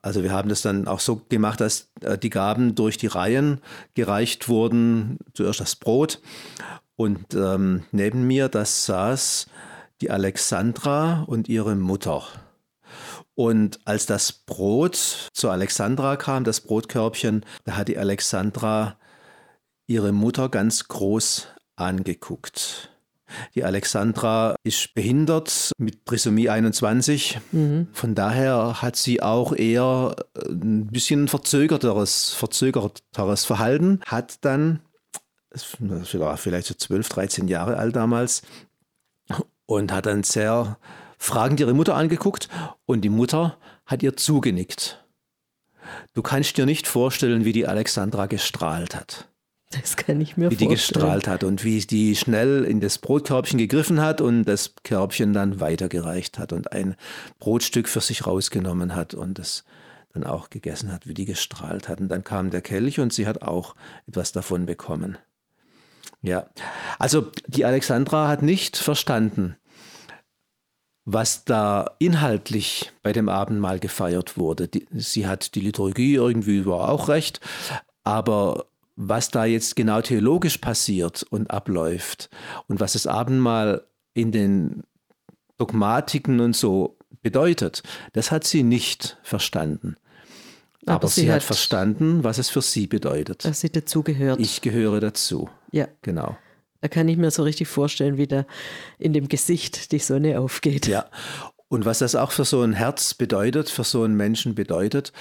[0.00, 3.60] also wir haben das dann auch so gemacht, dass äh, die Gaben durch die Reihen
[3.92, 5.18] gereicht wurden.
[5.34, 6.22] Zuerst das Brot.
[6.96, 9.46] Und ähm, neben mir, das saß
[10.00, 12.22] die Alexandra und ihre Mutter.
[13.34, 14.96] Und als das Brot
[15.34, 18.96] zu Alexandra kam, das Brotkörbchen, da hat die Alexandra
[19.86, 22.93] ihre Mutter ganz groß angeguckt.
[23.54, 27.40] Die Alexandra ist behindert mit Trisomie 21.
[27.52, 27.88] Mhm.
[27.92, 30.16] Von daher hat sie auch eher
[30.48, 34.80] ein bisschen verzögerteres, verzögerteres Verhalten, hat dann,
[35.54, 38.42] vielleicht so 12, 13 Jahre alt damals,
[39.66, 40.78] und hat dann sehr
[41.18, 42.48] fragend ihre Mutter angeguckt
[42.86, 45.04] und die Mutter hat ihr zugenickt.
[46.12, 49.28] Du kannst dir nicht vorstellen, wie die Alexandra gestrahlt hat.
[49.80, 50.60] Das kann ich mir wie vorstellen.
[50.60, 54.74] Wie die gestrahlt hat und wie die schnell in das Brotkörbchen gegriffen hat und das
[54.84, 56.96] Körbchen dann weitergereicht hat und ein
[57.38, 59.64] Brotstück für sich rausgenommen hat und es
[60.12, 62.00] dann auch gegessen hat, wie die gestrahlt hat.
[62.00, 63.74] Und dann kam der Kelch und sie hat auch
[64.06, 65.18] etwas davon bekommen.
[66.22, 66.46] Ja,
[66.98, 69.56] also die Alexandra hat nicht verstanden,
[71.04, 74.68] was da inhaltlich bei dem Abendmahl gefeiert wurde.
[74.68, 77.40] Die, sie hat die Liturgie irgendwie war auch recht,
[78.04, 82.30] aber was da jetzt genau theologisch passiert und abläuft
[82.68, 84.84] und was das Abendmahl in den
[85.58, 89.96] Dogmatiken und so bedeutet, das hat sie nicht verstanden.
[90.86, 93.44] Aber, Aber sie, sie hat, verstanden, was es für sie bedeutet.
[93.44, 94.38] Dass sie dazugehört.
[94.38, 95.48] Ich gehöre dazu.
[95.72, 95.88] Ja.
[96.02, 96.36] Genau.
[96.82, 98.44] Da kann ich mir so richtig vorstellen, wie da
[98.98, 100.86] in dem Gesicht die Sonne aufgeht.
[100.86, 101.06] Ja.
[101.68, 105.12] Und was das auch für so ein Herz bedeutet, für so einen Menschen bedeutet,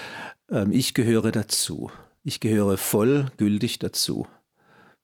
[0.52, 1.90] ähm, ich gehöre dazu.
[2.24, 4.28] Ich gehöre vollgültig dazu.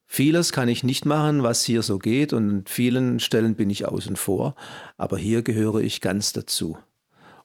[0.06, 3.86] Vieles kann ich nicht machen, was hier so geht, und an vielen Stellen bin ich
[3.86, 4.56] außen vor,
[4.96, 6.76] aber hier gehöre ich ganz dazu.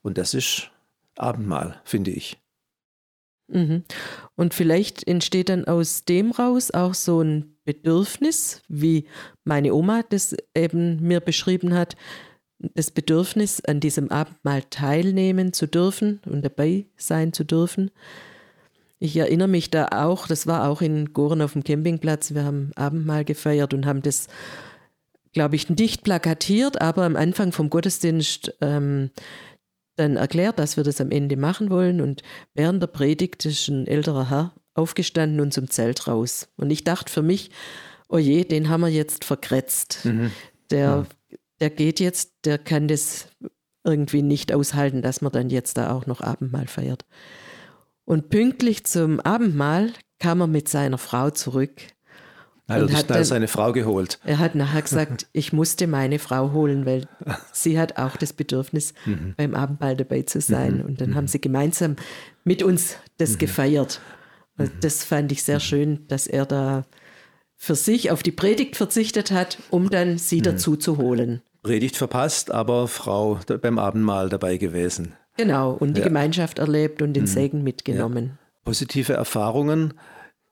[0.02, 0.72] Und das ist
[1.16, 2.38] Abendmahl, finde ich.
[3.48, 3.84] Mhm.
[4.36, 9.06] Und vielleicht entsteht dann aus dem raus auch so ein Bedürfnis, wie
[9.44, 11.96] meine Oma das eben mir beschrieben hat,
[12.58, 17.92] das Bedürfnis, an diesem Abendmahl teilnehmen zu dürfen und dabei sein zu dürfen.
[19.00, 22.72] Ich erinnere mich da auch, das war auch in Goren auf dem Campingplatz, wir haben
[22.76, 24.28] Abendmahl gefeiert und haben das,
[25.34, 29.12] glaube ich, nicht plakatiert, aber am Anfang vom Gottesdienst ähm,
[29.96, 32.02] dann erklärt, dass wir das am Ende machen wollen.
[32.02, 32.22] Und
[32.54, 36.50] während der Predigt ist ein älterer Herr aufgestanden und zum Zelt raus.
[36.58, 37.52] Und ich dachte für mich,
[38.10, 40.02] oh je, den haben wir jetzt verkretzt.
[40.04, 40.32] Mhm.
[40.70, 41.06] Der,
[41.60, 43.28] der geht jetzt, der kann das
[43.84, 47.06] irgendwie nicht aushalten, dass man dann jetzt da auch noch Abendmahl feiert.
[48.06, 51.82] Und pünktlich zum Abendmahl kam er mit seiner Frau zurück
[52.68, 54.20] also hat dann seine Frau geholt.
[54.24, 57.08] Er hat nachher gesagt, ich musste meine Frau holen, weil
[57.52, 59.36] sie hat auch das Bedürfnis, mhm.
[59.38, 60.78] beim Abendmahl dabei zu sein.
[60.78, 60.86] Mhm.
[60.86, 61.16] Und dann mhm.
[61.16, 61.96] haben sie gemeinsam
[62.44, 63.38] mit uns das mhm.
[63.38, 64.02] gefeiert.
[64.58, 64.80] Und mhm.
[64.82, 66.86] das fand ich sehr schön, dass er da
[67.56, 70.44] für sich auf die Predigt verzichtet hat, um dann sie mhm.
[70.44, 71.42] dazu zu holen.
[71.62, 75.14] Predigt verpasst, aber Frau beim Abendmahl dabei gewesen.
[75.38, 76.08] Genau, und die ja.
[76.08, 78.26] Gemeinschaft erlebt und den Segen mitgenommen.
[78.26, 78.62] Ja.
[78.64, 79.94] Positive Erfahrungen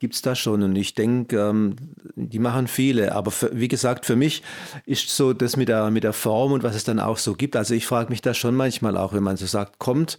[0.04, 0.63] gibt es da schon.
[0.63, 1.78] Und ich denke, ähm,
[2.15, 3.13] die machen viele.
[3.13, 4.43] Aber für, wie gesagt, für mich
[4.86, 7.56] ist so das mit der, mit der Form und was es dann auch so gibt.
[7.56, 10.17] Also ich frage mich da schon manchmal auch, wenn man so sagt, kommt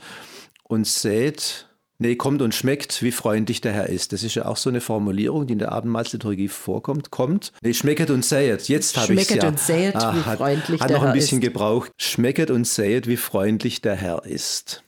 [0.62, 1.68] und sät.
[1.98, 4.12] Nee, kommt und schmeckt, wie freundlich der Herr ist.
[4.12, 7.11] Das ist ja auch so eine Formulierung, die in der Abendmahlsliturgie vorkommt.
[7.11, 8.68] Kommt, nee, schmecket und säet.
[8.68, 9.37] Jetzt habe ich es ja.
[9.37, 11.02] Schmecket und säet, ah, wie freundlich hat, der Herr ist.
[11.02, 11.92] Hat noch ein bisschen gebraucht.
[11.96, 14.83] Schmecket und säet, wie freundlich der Herr ist.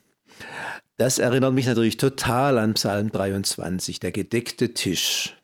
[0.99, 5.36] Das erinnert mich natürlich total an Psalm 23, der gedeckte Tisch,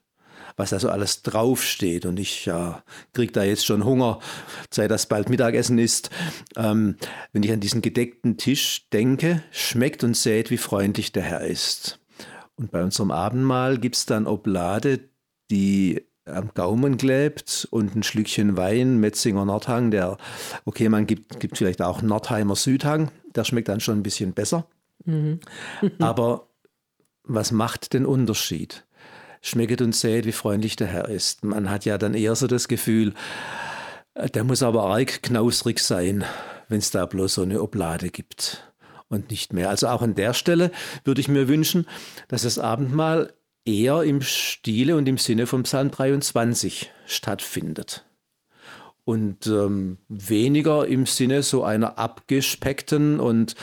[0.56, 2.06] was da so alles draufsteht.
[2.06, 4.20] Und ich ja, kriege da jetzt schon Hunger,
[4.70, 6.10] seit das bald Mittagessen ist.
[6.56, 6.96] Ähm,
[7.32, 12.00] wenn ich an diesen gedeckten Tisch denke, schmeckt und sät, wie freundlich der Herr ist.
[12.56, 15.00] Und bei unserem Abendmahl gibt es dann Oblade,
[15.50, 20.18] die am Gaumen klebt und ein Schlückchen Wein, Metzinger Nordhang, der,
[20.64, 24.66] okay, man gibt, gibt vielleicht auch Nordheimer Südhang, der schmeckt dann schon ein bisschen besser.
[25.04, 25.40] Mhm.
[25.98, 26.48] Aber
[27.24, 28.84] was macht den Unterschied?
[29.42, 31.44] Schmecket und seht, wie freundlich der Herr ist.
[31.44, 33.12] Man hat ja dann eher so das Gefühl,
[34.14, 36.24] äh, der muss aber arg knausrig sein,
[36.68, 38.72] wenn es da bloß so eine Oblade gibt
[39.08, 39.68] und nicht mehr.
[39.68, 40.70] Also auch an der Stelle
[41.04, 41.86] würde ich mir wünschen,
[42.28, 48.04] dass das Abendmahl eher im Stile und im Sinne vom Psalm 23 stattfindet.
[49.04, 53.56] Und ähm, weniger im Sinne so einer abgespeckten und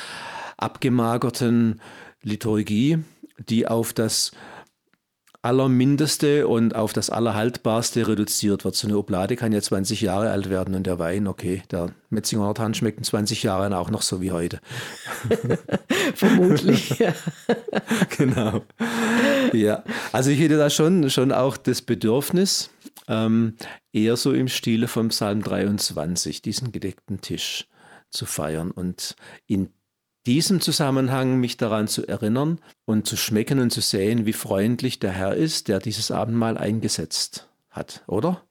[0.57, 1.79] abgemagerten
[2.21, 2.99] Liturgie,
[3.37, 4.31] die auf das
[5.41, 8.75] Allermindeste und auf das Allerhaltbarste reduziert wird.
[8.75, 12.43] So eine Oblade kann ja 20 Jahre alt werden und der Wein, okay, der Metzinger
[12.43, 14.59] Nordhahn schmeckt in 20 Jahren auch noch so wie heute.
[16.15, 17.13] Vermutlich, ja.
[18.17, 18.63] genau.
[19.53, 22.69] Ja, also ich hätte da schon, schon auch das Bedürfnis,
[23.07, 23.55] ähm,
[23.93, 27.67] eher so im Stile vom Psalm 23, diesen gedeckten Tisch
[28.09, 29.15] zu feiern und
[29.47, 29.69] in
[30.25, 35.11] diesem Zusammenhang mich daran zu erinnern und zu schmecken und zu sehen, wie freundlich der
[35.11, 38.43] Herr ist, der dieses Abendmahl eingesetzt hat, oder?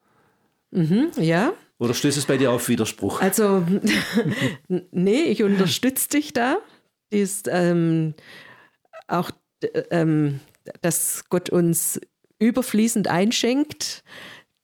[0.71, 1.53] Mhm, ja.
[1.79, 3.21] Oder stößt es bei dir auf Widerspruch?
[3.21, 3.65] Also,
[4.91, 6.59] nee, ich unterstütze dich da.
[7.13, 8.15] Dies, ähm,
[9.07, 9.31] auch,
[9.91, 10.41] ähm,
[10.83, 12.01] dass Gott uns
[12.39, 14.03] überfließend einschenkt,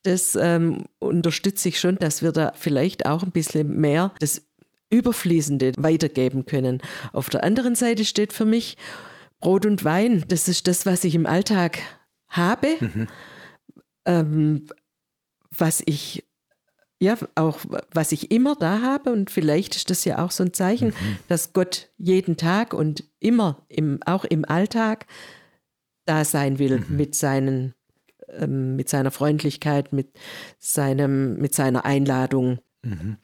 [0.02, 4.42] das ähm, unterstütze ich schon, dass wir da vielleicht auch ein bisschen mehr das
[4.90, 6.80] Überfließende weitergeben können.
[7.12, 8.76] Auf der anderen Seite steht für mich
[9.40, 10.24] Brot und Wein.
[10.28, 11.78] Das ist das, was ich im Alltag
[12.28, 13.06] habe, mhm.
[14.06, 14.66] ähm,
[15.56, 16.24] was ich
[17.00, 17.60] ja auch
[17.92, 21.18] was ich immer da habe und vielleicht ist das ja auch so ein Zeichen, mhm.
[21.28, 25.06] dass Gott jeden Tag und immer im, auch im Alltag
[26.06, 26.96] da sein will mhm.
[26.96, 27.74] mit seinen
[28.28, 30.18] ähm, mit seiner Freundlichkeit, mit
[30.58, 33.16] seinem mit seiner Einladung Mhm.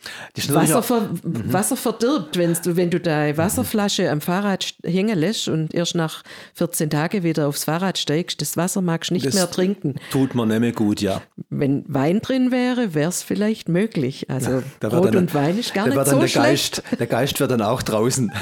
[0.54, 1.52] Wasser, ver mhm.
[1.52, 4.08] Wasser verdirbt, wenn's du, wenn du deine Wasserflasche mhm.
[4.08, 6.22] am Fahrrad hängen lässt und erst nach
[6.54, 8.40] 14 Tagen wieder aufs Fahrrad steigst.
[8.40, 9.96] Das Wasser magst du nicht das mehr trinken.
[10.10, 11.20] Tut man nicht mehr gut, ja.
[11.50, 14.30] Wenn Wein drin wäre, wäre es vielleicht möglich.
[14.30, 16.82] Also ja, Brot dann, und Wein ist gar nicht so der schlecht.
[16.82, 18.32] Geist, der Geist wird dann auch draußen.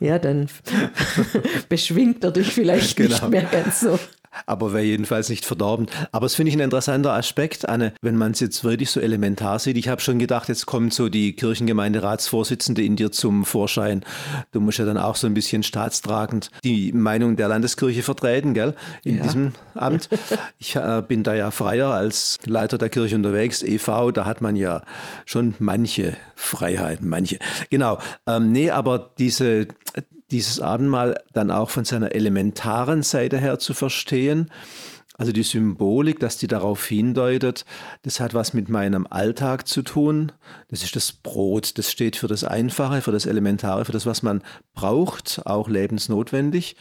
[0.00, 0.48] ja, dann
[1.68, 3.10] beschwingt er dich vielleicht genau.
[3.10, 3.98] nicht mehr ganz so
[4.44, 5.86] aber wäre jedenfalls nicht verdorben.
[6.12, 9.58] Aber es finde ich ein interessanter Aspekt, Anne, wenn man es jetzt wirklich so elementar
[9.58, 9.76] sieht.
[9.76, 14.04] Ich habe schon gedacht, jetzt kommt so die Kirchengemeinderatsvorsitzende in dir zum Vorschein.
[14.52, 18.74] Du musst ja dann auch so ein bisschen staatstragend die Meinung der Landeskirche vertreten, gell,
[19.04, 19.22] in ja.
[19.22, 20.08] diesem Amt.
[20.58, 24.56] Ich äh, bin da ja freier als Leiter der Kirche unterwegs, e.V., da hat man
[24.56, 24.82] ja
[25.24, 27.38] schon manche Freiheiten, manche.
[27.70, 27.98] Genau.
[28.26, 29.68] Ähm, nee, aber diese
[30.30, 34.50] dieses Abendmahl dann auch von seiner elementaren Seite her zu verstehen.
[35.18, 37.64] Also die Symbolik, dass die darauf hindeutet,
[38.02, 40.32] das hat was mit meinem Alltag zu tun.
[40.68, 41.78] Das ist das Brot.
[41.78, 44.42] Das steht für das Einfache, für das Elementare, für das, was man
[44.74, 46.76] braucht, auch lebensnotwendig,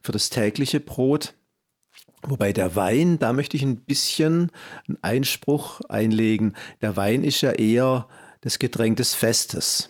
[0.00, 1.34] für das tägliche Brot.
[2.24, 4.52] Wobei der Wein, da möchte ich ein bisschen
[4.86, 6.54] einen Einspruch einlegen.
[6.82, 8.06] Der Wein ist ja eher
[8.42, 9.88] das Getränk des Festes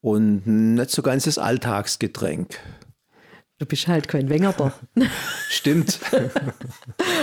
[0.00, 2.58] und nicht so ganz das Alltagsgetränk.
[3.58, 4.72] Du bist halt kein Wengerter.
[5.48, 5.98] Stimmt.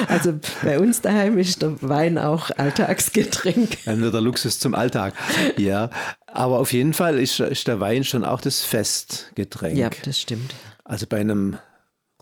[0.07, 3.77] Also bei uns daheim ist der Wein auch Alltagsgetränk.
[3.85, 5.13] Dann wird der Luxus zum Alltag.
[5.57, 5.89] Ja,
[6.27, 9.77] aber auf jeden Fall ist, ist der Wein schon auch das Festgetränk.
[9.77, 10.53] Ja, das stimmt.
[10.83, 11.57] Also bei einem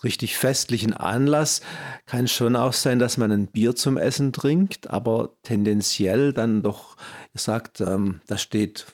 [0.04, 1.62] richtig festlichen Anlass
[2.06, 6.62] kann es schon auch sein, dass man ein Bier zum Essen trinkt, aber tendenziell dann
[6.62, 6.96] doch
[7.34, 8.86] sagt, ähm, da steht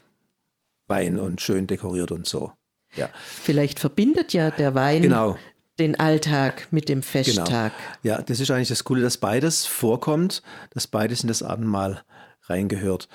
[0.89, 2.52] Wein und schön dekoriert und so.
[2.95, 3.10] Ja.
[3.23, 5.38] Vielleicht verbindet ja der Wein genau.
[5.78, 7.73] den Alltag mit dem Festtag.
[7.78, 8.15] Genau.
[8.15, 12.04] Ja, das ist eigentlich das Coole, dass beides vorkommt, dass beides in das Abendmahl
[12.43, 13.08] reingehört.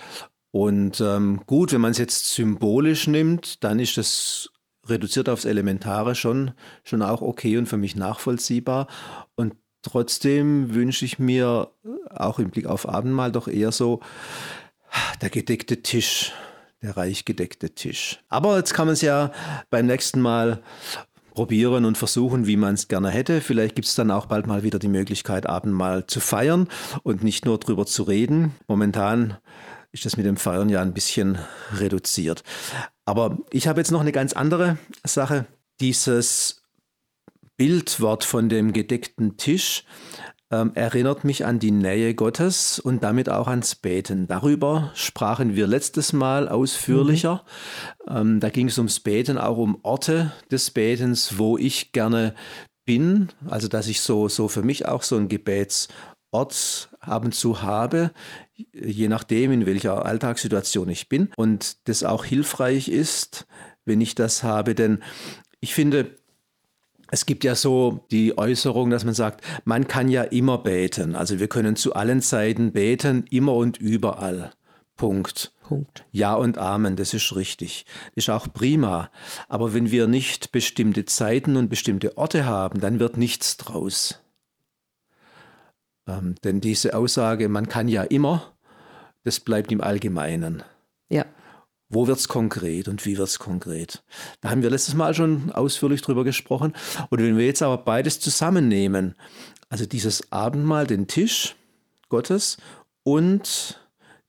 [0.53, 4.51] Und ähm, gut, wenn man es jetzt symbolisch nimmt, dann ist das
[4.87, 6.53] reduziert aufs Elementare schon,
[6.85, 8.87] schon auch okay und für mich nachvollziehbar.
[9.35, 11.71] Und trotzdem wünsche ich mir
[12.11, 14.01] auch im Blick auf Abendmahl doch eher so
[15.21, 16.33] der gedeckte Tisch
[16.85, 18.21] der reich gedeckte Tisch.
[18.29, 19.33] Aber jetzt kann man es ja
[19.71, 20.63] beim nächsten Mal
[21.35, 23.41] probieren und versuchen, wie man es gerne hätte.
[23.41, 26.69] Vielleicht gibt es dann auch bald mal wieder die Möglichkeit, Abendmahl zu feiern
[27.03, 28.55] und nicht nur drüber zu reden.
[28.69, 29.37] Momentan
[29.93, 31.39] ist das mit dem Feiern ja ein bisschen
[31.73, 32.43] reduziert.
[33.05, 35.47] Aber ich habe jetzt noch eine ganz andere Sache.
[35.81, 36.63] Dieses
[37.57, 39.85] Bildwort von dem gedeckten Tisch
[40.63, 44.27] ähm, erinnert mich an die Nähe Gottes und damit auch ans Beten.
[44.27, 47.45] Darüber sprachen wir letztes Mal ausführlicher.
[48.09, 48.41] Mhm.
[48.41, 52.35] Da ging es ums Beten, auch um Orte des Betens, wo ich gerne
[52.85, 53.29] bin.
[53.49, 55.95] Also dass ich so, so für mich auch so ein Gebetsort
[56.35, 58.11] Ort ab und zu habe,
[58.57, 61.31] je nachdem, in welcher Alltagssituation ich bin.
[61.37, 63.47] Und das auch hilfreich ist,
[63.85, 64.75] wenn ich das habe.
[64.75, 65.03] Denn
[65.61, 66.17] ich finde,
[67.11, 71.15] es gibt ja so die Äußerung, dass man sagt, man kann ja immer beten.
[71.15, 74.53] Also wir können zu allen Zeiten beten, immer und überall.
[74.97, 75.53] Punkt.
[75.63, 76.05] Punkt.
[76.13, 77.87] Ja und Amen, das ist richtig.
[78.15, 79.11] Das ist auch prima.
[79.49, 84.21] Aber wenn wir nicht bestimmte Zeiten und bestimmte Orte haben, dann wird nichts draus.
[86.07, 88.53] Ähm, denn diese Aussage, man kann ja immer,
[89.25, 90.63] das bleibt im Allgemeinen.
[91.09, 91.25] Ja.
[91.89, 94.03] Wo wird es konkret und wie wird es konkret?
[94.41, 96.73] Da haben wir letztes Mal schon ausführlich drüber gesprochen.
[97.11, 99.15] Und wenn wir jetzt aber beides zusammennehmen,
[99.69, 101.57] also dieses Abendmahl, den Tisch
[102.09, 102.57] Gottes
[103.03, 103.81] und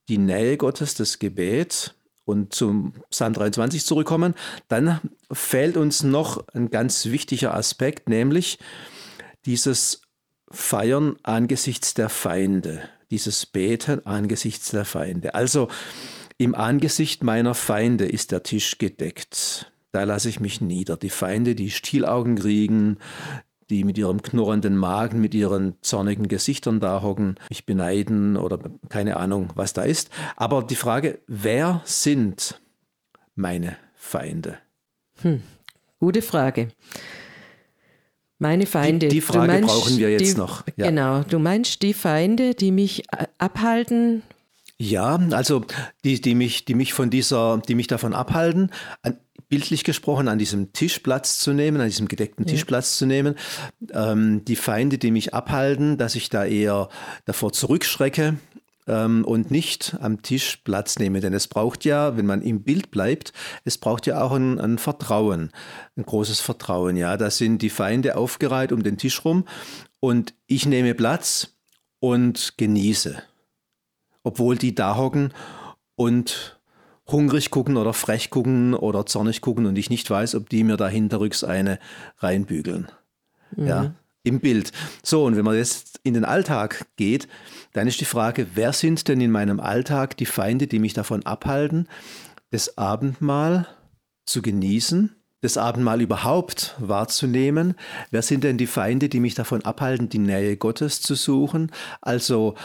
[0.09, 4.35] die Nähe Gottes, das Gebet und zum Psalm 23 zurückkommen,
[4.67, 4.99] dann
[5.31, 8.59] fehlt uns noch ein ganz wichtiger Aspekt, nämlich
[9.45, 10.01] dieses
[10.51, 15.35] Feiern angesichts der Feinde, dieses Beten angesichts der Feinde.
[15.35, 15.69] Also
[16.37, 19.71] im Angesicht meiner Feinde ist der Tisch gedeckt.
[19.91, 20.97] Da lasse ich mich nieder.
[20.97, 22.97] Die Feinde, die Stielaugen kriegen,
[23.69, 29.17] die mit ihrem knurrenden Magen, mit ihren zornigen Gesichtern da hocken, mich beneiden oder keine
[29.17, 30.09] Ahnung, was da ist.
[30.35, 32.61] Aber die Frage, wer sind
[33.35, 34.57] meine Feinde?
[35.21, 35.41] Hm,
[35.99, 36.67] gute Frage.
[38.37, 39.07] Meine Feinde.
[39.07, 40.63] Die, die Frage meinst, brauchen wir jetzt die, noch.
[40.75, 40.89] Ja.
[40.89, 43.03] Genau, du meinst die Feinde, die mich
[43.37, 44.23] abhalten
[44.77, 45.63] ja, also
[46.03, 48.71] die, die, mich, die mich von dieser, die mich davon abhalten,
[49.03, 53.05] an, bildlich gesprochen, an diesem Tisch Platz zu nehmen, an diesem gedeckten Tisch Platz zu
[53.05, 53.35] nehmen.
[53.91, 56.89] Ähm, die Feinde, die mich abhalten, dass ich da eher
[57.25, 58.37] davor zurückschrecke
[58.87, 61.19] ähm, und nicht am Tisch Platz nehme.
[61.19, 63.33] Denn es braucht ja, wenn man im Bild bleibt,
[63.63, 65.51] es braucht ja auch ein, ein Vertrauen,
[65.95, 66.97] ein großes Vertrauen.
[66.97, 69.45] Ja, da sind die Feinde aufgereiht um den Tisch rum
[69.99, 71.55] und ich nehme Platz
[71.99, 73.21] und genieße
[74.25, 75.31] obwohl die da hocken
[75.95, 76.59] und
[77.07, 80.75] hungrig gucken oder frech gucken oder zornig gucken und ich nicht weiß, ob die mir
[80.75, 81.79] da hinterrücks eine
[82.17, 82.91] reinbügeln.
[83.55, 83.67] Mhm.
[83.67, 84.71] Ja, im Bild.
[85.03, 87.27] So, und wenn man jetzt in den Alltag geht,
[87.73, 91.23] dann ist die Frage, wer sind denn in meinem Alltag die Feinde, die mich davon
[91.25, 91.87] abhalten,
[92.49, 93.67] das Abendmahl
[94.25, 97.75] zu genießen, das Abendmahl überhaupt wahrzunehmen?
[98.09, 101.71] Wer sind denn die Feinde, die mich davon abhalten, die Nähe Gottes zu suchen?
[102.01, 102.55] Also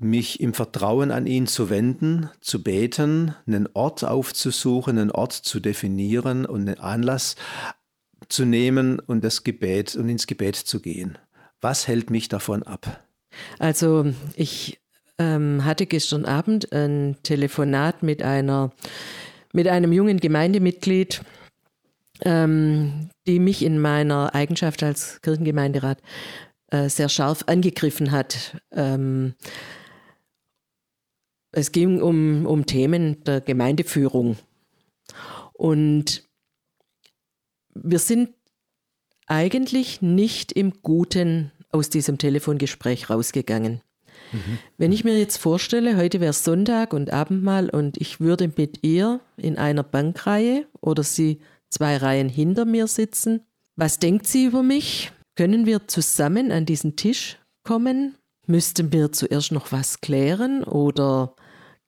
[0.00, 5.60] mich im Vertrauen an ihn zu wenden, zu beten, einen Ort aufzusuchen, einen Ort zu
[5.60, 7.36] definieren und einen Anlass
[8.28, 11.18] zu nehmen und das Gebet und ins Gebet zu gehen.
[11.60, 13.04] Was hält mich davon ab?
[13.58, 14.80] Also ich
[15.18, 18.72] ähm, hatte gestern Abend ein Telefonat mit einer
[19.52, 21.22] mit einem jungen Gemeindemitglied,
[22.22, 25.98] ähm, die mich in meiner Eigenschaft als Kirchengemeinderat
[26.68, 28.56] äh, sehr scharf angegriffen hat.
[28.72, 29.34] Ähm,
[31.52, 34.36] es ging um, um Themen der Gemeindeführung.
[35.52, 36.28] Und
[37.74, 38.30] wir sind
[39.26, 43.80] eigentlich nicht im Guten aus diesem Telefongespräch rausgegangen.
[44.32, 44.58] Mhm.
[44.76, 49.20] Wenn ich mir jetzt vorstelle, heute wäre Sonntag und Abendmahl und ich würde mit ihr
[49.36, 53.42] in einer Bankreihe oder sie zwei Reihen hinter mir sitzen,
[53.76, 55.12] was denkt sie über mich?
[55.36, 58.16] Können wir zusammen an diesen Tisch kommen?
[58.46, 61.34] Müssten wir zuerst noch was klären oder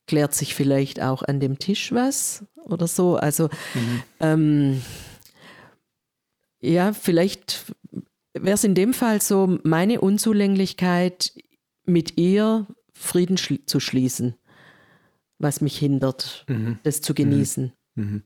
[0.06, 3.16] klärt sich vielleicht auch an dem Tisch was oder so.
[3.16, 4.02] Also mhm.
[4.20, 4.82] ähm,
[6.60, 7.72] ja, vielleicht
[8.34, 11.32] wäre es in dem Fall so meine Unzulänglichkeit,
[11.84, 14.36] mit ihr Frieden schli zu schließen,
[15.38, 16.78] was mich hindert, mhm.
[16.84, 17.72] das zu genießen.
[17.94, 18.22] Mhm.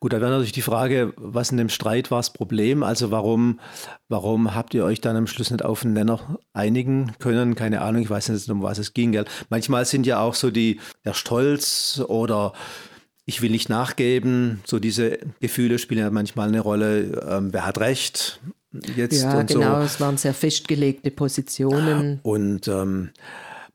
[0.00, 2.82] Gut, da wäre natürlich die Frage, was in dem Streit war das Problem?
[2.82, 3.60] Also warum,
[4.08, 7.54] warum habt ihr euch dann am Schluss nicht auf einen Nenner einigen können?
[7.54, 9.12] Keine Ahnung, ich weiß nicht, um was es ging.
[9.12, 9.26] Gell?
[9.50, 12.52] Manchmal sind ja auch so die, der Stolz oder
[13.26, 17.26] ich will nicht nachgeben, so diese Gefühle spielen ja manchmal eine Rolle.
[17.28, 18.40] Ähm, wer hat recht?
[18.96, 19.84] Jetzt ja, genau, so.
[19.84, 22.20] es waren sehr festgelegte Positionen.
[22.22, 23.10] Und ähm,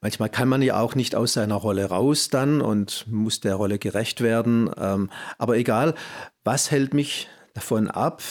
[0.04, 3.80] Manchmal kann man ja auch nicht aus seiner Rolle raus dann und muss der Rolle
[3.80, 4.70] gerecht werden.
[4.78, 5.95] Ähm, aber egal,
[6.43, 8.22] was hält mich davon ab,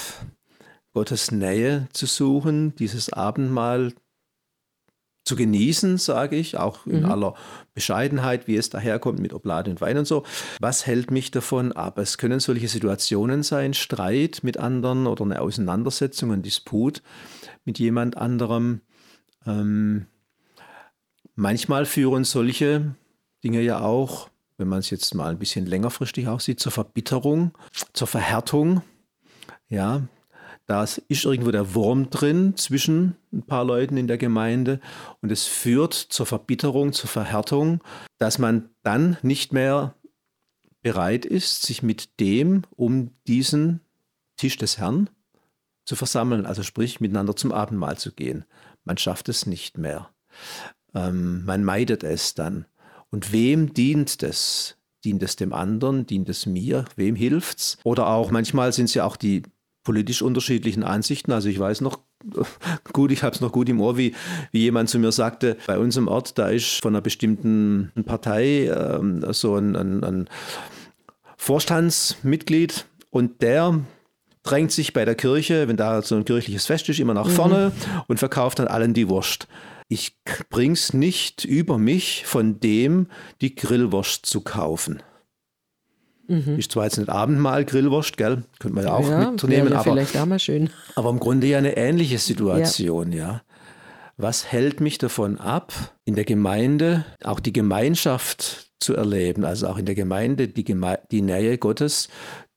[0.93, 3.95] Gottes Nähe zu suchen, dieses Abendmahl
[5.25, 7.11] zu genießen, sage ich, auch in mhm.
[7.11, 7.35] aller
[7.73, 10.25] Bescheidenheit, wie es daherkommt mit Oblade und Wein und so.
[10.61, 11.97] Was hält mich davon ab?
[11.97, 17.03] Es können solche Situationen sein, Streit mit anderen oder eine Auseinandersetzung, ein Disput
[17.65, 18.83] mit jemand anderem.
[19.47, 20.07] Ähm,
[21.35, 22.95] Manchmal führen solche
[23.43, 24.29] Dinge ja auch,
[24.59, 27.53] wenn man es jetzt mal ein bisschen längerfristig aussieht, zur Verbitterung,
[27.93, 28.83] zur Verhärtung.
[29.69, 30.03] Ja,
[30.67, 34.81] da ist irgendwo der Wurm drin zwischen ein paar Leuten in der Gemeinde
[35.21, 37.83] und es führt zur Verbitterung, zur Verhärtung,
[38.19, 39.95] dass man dann nicht mehr
[40.83, 43.81] bereit ist, sich mit dem um diesen
[44.37, 45.11] Tisch des Herrn
[45.85, 48.45] zu versammeln, also sprich miteinander zum Abendmahl zu gehen.
[48.85, 50.11] Man schafft es nicht mehr.
[50.95, 52.67] Ähm, man meidet es dann.
[53.11, 54.77] Und wem dient es?
[55.05, 56.07] Dient es dem anderen?
[56.07, 56.85] Dient es mir?
[56.97, 57.79] Wem hilft's?
[57.85, 59.43] Oder auch manchmal sind es ja auch die
[59.85, 61.33] politisch unterschiedlichen Ansichten.
[61.33, 61.99] Also ich weiß noch
[62.93, 64.15] gut, ich habe es noch gut im Ohr, wie,
[64.53, 68.67] wie jemand zu mir sagte, bei uns im Ort, da ist von einer bestimmten Partei
[68.67, 70.31] ähm, so ein, ein, ein
[71.37, 73.81] Vorstandsmitglied und der
[74.45, 77.73] drängt sich bei der Kirche, wenn da so ein kirchliches Fest ist, immer nach vorne
[77.75, 78.03] mhm.
[78.07, 79.49] und verkauft dann allen die Wurst
[79.93, 80.17] ich
[80.49, 83.09] bring's nicht über mich, von dem
[83.43, 85.03] die Grillwurst zu kaufen.
[86.29, 86.59] Mhm.
[86.59, 88.45] Ist zwar jetzt nicht Abendmahl Grillwurst, gell?
[88.59, 90.71] Könnte man ja auch ja, mitnehmen, ja aber, vielleicht auch mal schön.
[90.97, 93.19] aber im Grunde ja eine ähnliche Situation, ja.
[93.19, 93.43] ja.
[94.17, 95.73] Was hält mich davon ab,
[96.05, 101.01] in der Gemeinde auch die Gemeinschaft zu erleben, also auch in der Gemeinde die, Geme
[101.11, 102.09] die Nähe Gottes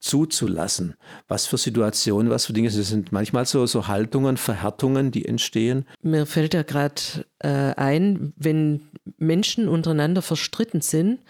[0.05, 0.93] zuzulassen.
[1.27, 5.85] Was für Situationen, was für Dinge, das sind manchmal so, so Haltungen, Verhärtungen, die entstehen.
[6.01, 7.01] Mir fällt ja gerade
[7.39, 8.81] äh, ein, wenn
[9.17, 11.21] Menschen untereinander verstritten sind,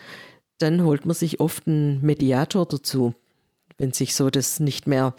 [0.58, 3.14] dann holt man sich oft einen Mediator dazu,
[3.78, 5.16] wenn sich so das nicht mehr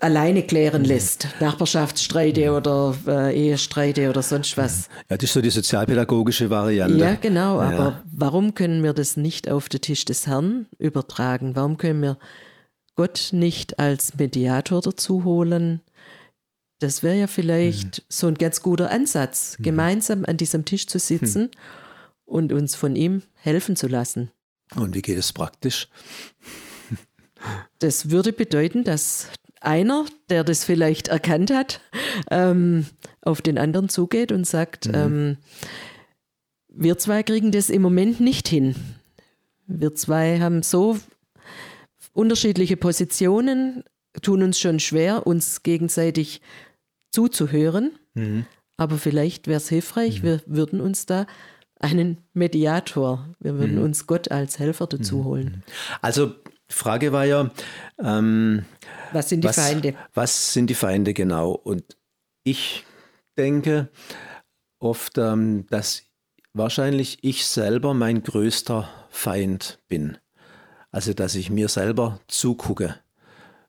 [0.00, 0.88] alleine klären mhm.
[0.88, 1.28] lässt.
[1.40, 2.56] Nachbarschaftsstreite mhm.
[2.56, 4.88] oder äh, Ehestreite oder sonst was.
[5.08, 6.98] Ja, das ist so die sozialpädagogische Variante.
[6.98, 7.60] Ja, genau.
[7.60, 7.68] Ja.
[7.68, 11.56] Aber warum können wir das nicht auf den Tisch des Herrn übertragen?
[11.56, 12.18] Warum können wir
[12.94, 15.80] Gott nicht als Mediator dazu holen?
[16.80, 18.04] Das wäre ja vielleicht mhm.
[18.08, 19.62] so ein ganz guter Ansatz, mhm.
[19.64, 21.50] gemeinsam an diesem Tisch zu sitzen mhm.
[22.24, 24.30] und uns von ihm helfen zu lassen.
[24.76, 25.88] Und wie geht es praktisch?
[27.78, 29.28] Das würde bedeuten, dass
[29.60, 31.80] einer, der das vielleicht erkannt hat,
[32.30, 32.86] ähm,
[33.22, 34.94] auf den anderen zugeht und sagt, mhm.
[34.94, 35.36] ähm,
[36.68, 38.74] wir zwei kriegen das im Moment nicht hin.
[39.66, 40.98] Wir zwei haben so
[42.12, 43.84] unterschiedliche Positionen,
[44.22, 46.40] tun uns schon schwer, uns gegenseitig
[47.10, 47.92] zuzuhören.
[48.14, 48.46] Mhm.
[48.76, 50.26] Aber vielleicht wäre es hilfreich, mhm.
[50.26, 51.26] wir würden uns da
[51.80, 53.84] einen Mediator, wir würden mhm.
[53.84, 55.24] uns Gott als Helfer dazu mhm.
[55.24, 55.64] holen.
[56.00, 56.34] Also
[56.70, 57.50] die Frage war ja,
[58.02, 58.64] ähm,
[59.12, 59.94] was sind die was, Feinde?
[60.14, 61.52] Was sind die Feinde genau?
[61.52, 61.96] Und
[62.44, 62.84] ich
[63.36, 63.88] denke
[64.78, 66.02] oft, ähm, dass
[66.52, 70.18] wahrscheinlich ich selber mein größter Feind bin.
[70.90, 72.96] Also, dass ich mir selber zugucke,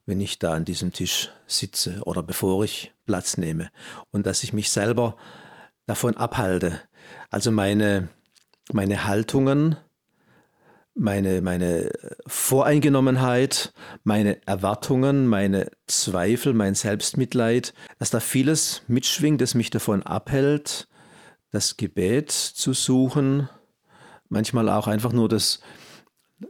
[0.05, 3.69] wenn ich da an diesem Tisch sitze oder bevor ich Platz nehme.
[4.11, 5.17] Und dass ich mich selber
[5.85, 6.79] davon abhalte.
[7.29, 8.09] Also meine,
[8.71, 9.75] meine Haltungen,
[10.95, 11.91] meine, meine
[12.27, 13.73] Voreingenommenheit,
[14.03, 20.87] meine Erwartungen, meine Zweifel, mein Selbstmitleid, dass da vieles mitschwingt, das mich davon abhält,
[21.51, 23.49] das Gebet zu suchen,
[24.27, 25.61] manchmal auch einfach nur das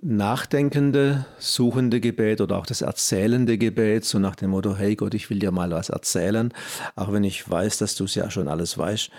[0.02, 5.30] nachdenkende, suchende Gebet oder auch das erzählende Gebet, so nach dem Motto, hey Gott, ich
[5.30, 6.54] will dir mal was erzählen,
[6.96, 9.10] auch wenn ich weiß, dass du es ja schon alles weißt.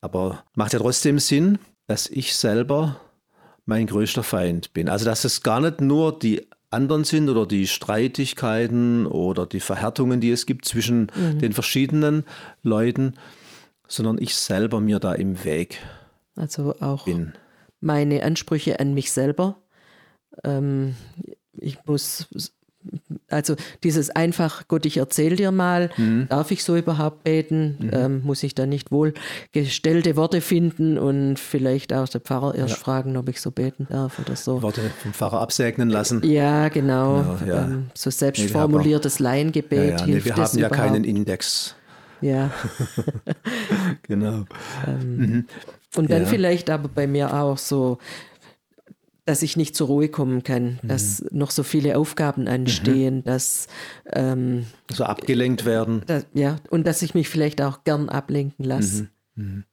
[0.00, 3.00] Aber macht ja trotzdem Sinn, dass ich selber
[3.66, 4.88] mein größter Feind bin.
[4.88, 10.20] Also dass es gar nicht nur die anderen sind oder die Streitigkeiten oder die Verhärtungen,
[10.20, 11.38] die es gibt zwischen mhm.
[11.38, 12.24] den verschiedenen
[12.62, 13.14] Leuten,
[13.86, 15.80] sondern ich selber mir da im Weg
[16.36, 17.32] also auch bin.
[17.80, 19.56] Meine Ansprüche an mich selber.
[20.44, 20.96] Ähm,
[21.58, 22.28] ich muss
[23.28, 26.26] also dieses einfach, Gott, ich erzähle dir mal, mhm.
[26.28, 27.76] darf ich so überhaupt beten?
[27.78, 27.90] Mhm.
[27.92, 29.14] Ähm, muss ich da nicht wohl
[29.52, 32.80] gestellte Worte finden und vielleicht auch der Pfarrer erst ja.
[32.80, 34.62] fragen, ob ich so beten darf oder so.
[34.62, 36.22] Worte vom Pfarrer absegnen lassen.
[36.24, 37.36] Ja, genau.
[37.40, 37.64] genau ja.
[37.64, 40.06] Ähm, so selbstformuliertes nee, Laiengebet ja, ja.
[40.06, 40.76] Nee, wir haben ja überhaupt?
[40.76, 41.74] keinen Index.
[42.20, 42.50] Ja.
[44.02, 44.44] genau.
[44.86, 45.44] Ähm, mhm.
[45.96, 47.98] Und dann vielleicht aber bei mir auch so
[49.26, 50.88] dass ich nicht zur Ruhe kommen kann, mhm.
[50.88, 53.24] dass noch so viele Aufgaben anstehen, mhm.
[53.24, 53.66] dass
[54.12, 56.02] ähm, so abgelenkt werden.
[56.06, 59.08] Da, ja, und dass ich mich vielleicht auch gern ablenken lasse.
[59.34, 59.44] Mhm.
[59.44, 59.64] mhm.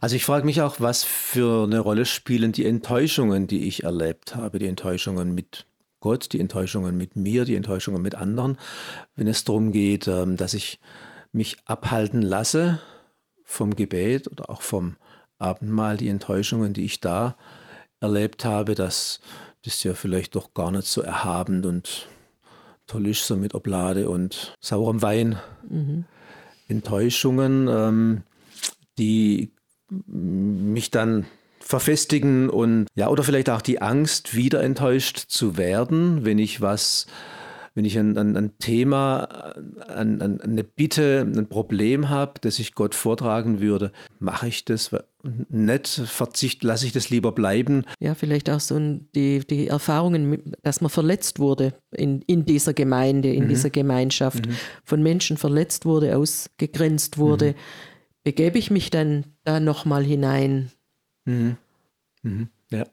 [0.00, 4.34] Also ich frage mich auch, was für eine Rolle spielen die Enttäuschungen, die ich erlebt
[4.34, 5.66] habe, die Enttäuschungen mit
[6.00, 8.56] Gott, die Enttäuschungen mit mir, die Enttäuschungen mit anderen,
[9.16, 10.80] wenn es darum geht, ähm, dass ich
[11.32, 12.80] mich abhalten lasse
[13.44, 14.96] vom Gebet oder auch vom
[15.38, 17.36] Abendmahl, die Enttäuschungen, die ich da
[18.00, 19.20] erlebt habe, dass
[19.64, 22.08] das ja vielleicht doch gar nicht so erhabend und
[22.86, 25.38] toll ist, so mit Oblade und saurem Wein.
[25.68, 26.04] Mhm.
[26.68, 28.22] Enttäuschungen, ähm,
[28.98, 29.52] die
[30.06, 31.26] mich dann
[31.60, 37.06] verfestigen und ja, oder vielleicht auch die Angst, wieder enttäuscht zu werden, wenn ich was
[37.74, 39.54] wenn ich ein, ein, ein Thema,
[39.88, 44.90] ein, eine Bitte, ein Problem habe, das ich Gott vortragen würde, mache ich das
[45.48, 47.84] nicht, verzicht, lasse ich das lieber bleiben.
[48.00, 48.78] Ja, vielleicht auch so
[49.14, 53.48] die, die Erfahrungen, dass man verletzt wurde in, in dieser Gemeinde, in mhm.
[53.48, 54.56] dieser Gemeinschaft, mhm.
[54.84, 57.52] von Menschen verletzt wurde, ausgegrenzt wurde.
[57.52, 57.54] Mhm.
[58.24, 60.70] Begebe ich mich dann da nochmal hinein?
[61.24, 61.56] Mhm.
[62.22, 62.48] Mhm.
[62.70, 62.86] Ja.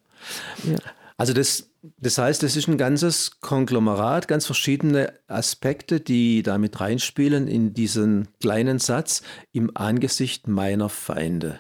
[0.64, 0.78] ja.
[1.18, 7.48] Also das, das heißt, es ist ein ganzes Konglomerat, ganz verschiedene Aspekte, die damit reinspielen
[7.48, 11.60] in diesen kleinen Satz im Angesicht meiner Feinde.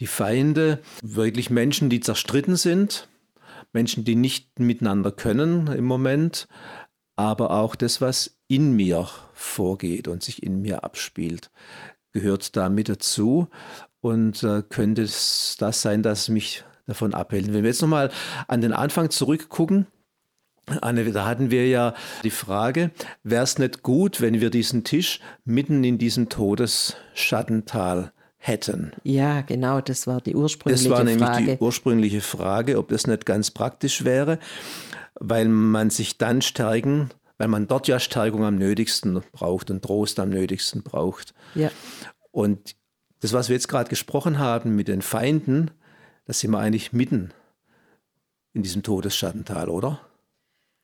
[0.00, 3.08] Die Feinde, wirklich Menschen, die zerstritten sind,
[3.72, 6.48] Menschen, die nicht miteinander können im Moment,
[7.16, 11.50] aber auch das, was in mir vorgeht und sich in mir abspielt,
[12.12, 13.48] gehört da mit dazu
[14.00, 17.52] und äh, könnte es das sein, dass mich davon abhält.
[17.52, 18.10] Wenn wir jetzt nochmal
[18.48, 19.86] an den Anfang zurückgucken,
[20.80, 22.90] Anne, da hatten wir ja die Frage,
[23.22, 28.92] wäre es nicht gut, wenn wir diesen Tisch mitten in diesem Todesschattental hätten?
[29.04, 31.04] Ja, genau, das war die ursprüngliche Frage.
[31.04, 31.56] Das war nämlich Frage.
[31.56, 34.40] die ursprüngliche Frage, ob das nicht ganz praktisch wäre,
[35.14, 40.18] weil man sich dann stärken, weil man dort ja Stärkung am nötigsten braucht und Trost
[40.18, 41.32] am nötigsten braucht.
[41.54, 41.70] Ja.
[42.32, 42.74] Und
[43.20, 45.70] das, was wir jetzt gerade gesprochen haben mit den Feinden,
[46.26, 47.30] da sind wir eigentlich mitten
[48.52, 50.00] in diesem Todesschattental, oder?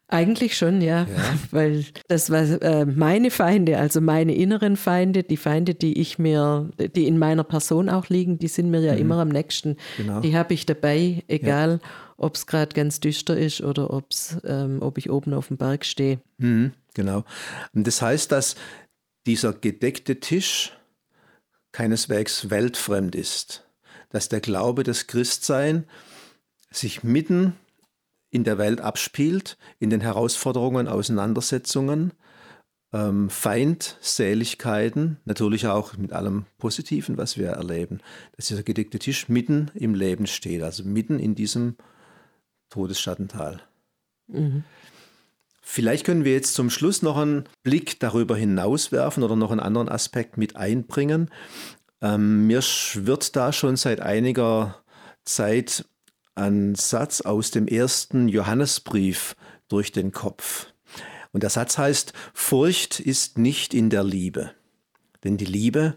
[0.08, 1.04] Eigentlich schon, ja.
[1.04, 1.34] ja.
[1.50, 6.70] Weil das war äh, meine Feinde, also meine inneren Feinde, die Feinde, die ich mir,
[6.78, 9.00] die in meiner Person auch liegen, die sind mir ja mhm.
[9.00, 9.76] immer am nächsten.
[9.96, 10.20] Genau.
[10.20, 11.88] Die habe ich dabei, egal ja.
[12.18, 15.86] ob es gerade ganz düster ist oder ob's, ähm, ob ich oben auf dem Berg
[15.86, 16.20] stehe.
[16.36, 17.24] Mhm, genau.
[17.74, 18.54] Und das heißt, dass
[19.26, 20.72] dieser gedeckte Tisch
[21.72, 23.64] keineswegs weltfremd ist
[24.12, 25.84] dass der Glaube, das Christsein
[26.70, 27.54] sich mitten
[28.30, 32.12] in der Welt abspielt, in den Herausforderungen, Auseinandersetzungen,
[32.92, 38.00] ähm, Feindseligkeiten, natürlich auch mit allem Positiven, was wir erleben,
[38.36, 41.76] dass dieser gedeckte Tisch mitten im Leben steht, also mitten in diesem
[42.70, 43.60] Todesschattental.
[44.28, 44.64] Mhm.
[45.64, 49.60] Vielleicht können wir jetzt zum Schluss noch einen Blick darüber hinaus werfen oder noch einen
[49.60, 51.30] anderen Aspekt mit einbringen.
[52.02, 54.82] Ähm, mir schwirrt da schon seit einiger
[55.24, 55.84] Zeit
[56.34, 59.36] ein Satz aus dem ersten Johannesbrief
[59.68, 60.66] durch den Kopf.
[61.30, 64.52] Und der Satz heißt, Furcht ist nicht in der Liebe,
[65.24, 65.96] denn die Liebe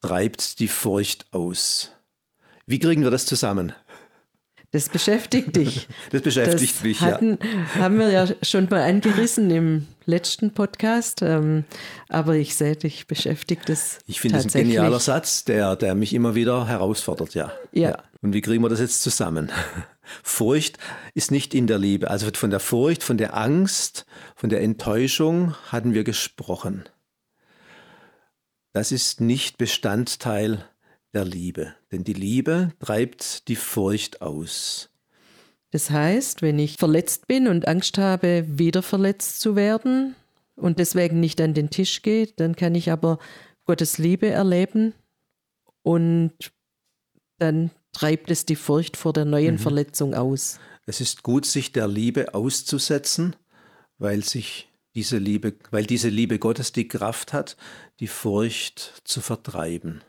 [0.00, 1.92] treibt die Furcht aus.
[2.66, 3.74] Wie kriegen wir das zusammen?
[4.72, 5.86] Das beschäftigt dich.
[6.10, 7.80] Das beschäftigt das mich, hatten, ja.
[7.80, 11.64] Haben wir ja schon mal angerissen im letzten Podcast, ähm,
[12.08, 13.98] aber ich sehe, dich beschäftigt das.
[14.06, 17.52] Ich finde das ein genialer Satz, der, der mich immer wieder herausfordert, ja.
[17.72, 17.90] ja.
[17.90, 18.02] ja.
[18.22, 19.50] Und wie kriegen wir das jetzt zusammen?
[20.22, 20.78] Furcht
[21.14, 22.10] ist nicht in der Liebe.
[22.10, 26.84] Also von der Furcht, von der Angst, von der Enttäuschung hatten wir gesprochen.
[28.72, 30.64] Das ist nicht Bestandteil
[31.12, 34.90] der Liebe, denn die Liebe treibt die Furcht aus.
[35.70, 40.14] Das heißt, wenn ich verletzt bin und Angst habe, wieder verletzt zu werden
[40.54, 43.18] und deswegen nicht an den Tisch gehe, dann kann ich aber
[43.64, 44.92] Gottes Liebe erleben
[45.82, 46.32] und
[47.38, 49.60] dann treibt es die Furcht vor der neuen mhm.
[49.60, 50.58] Verletzung aus.
[50.86, 53.36] Es ist gut, sich der Liebe auszusetzen,
[53.98, 57.56] weil sich diese Liebe, weil diese Liebe Gottes die Kraft hat,
[58.00, 60.02] die Furcht zu vertreiben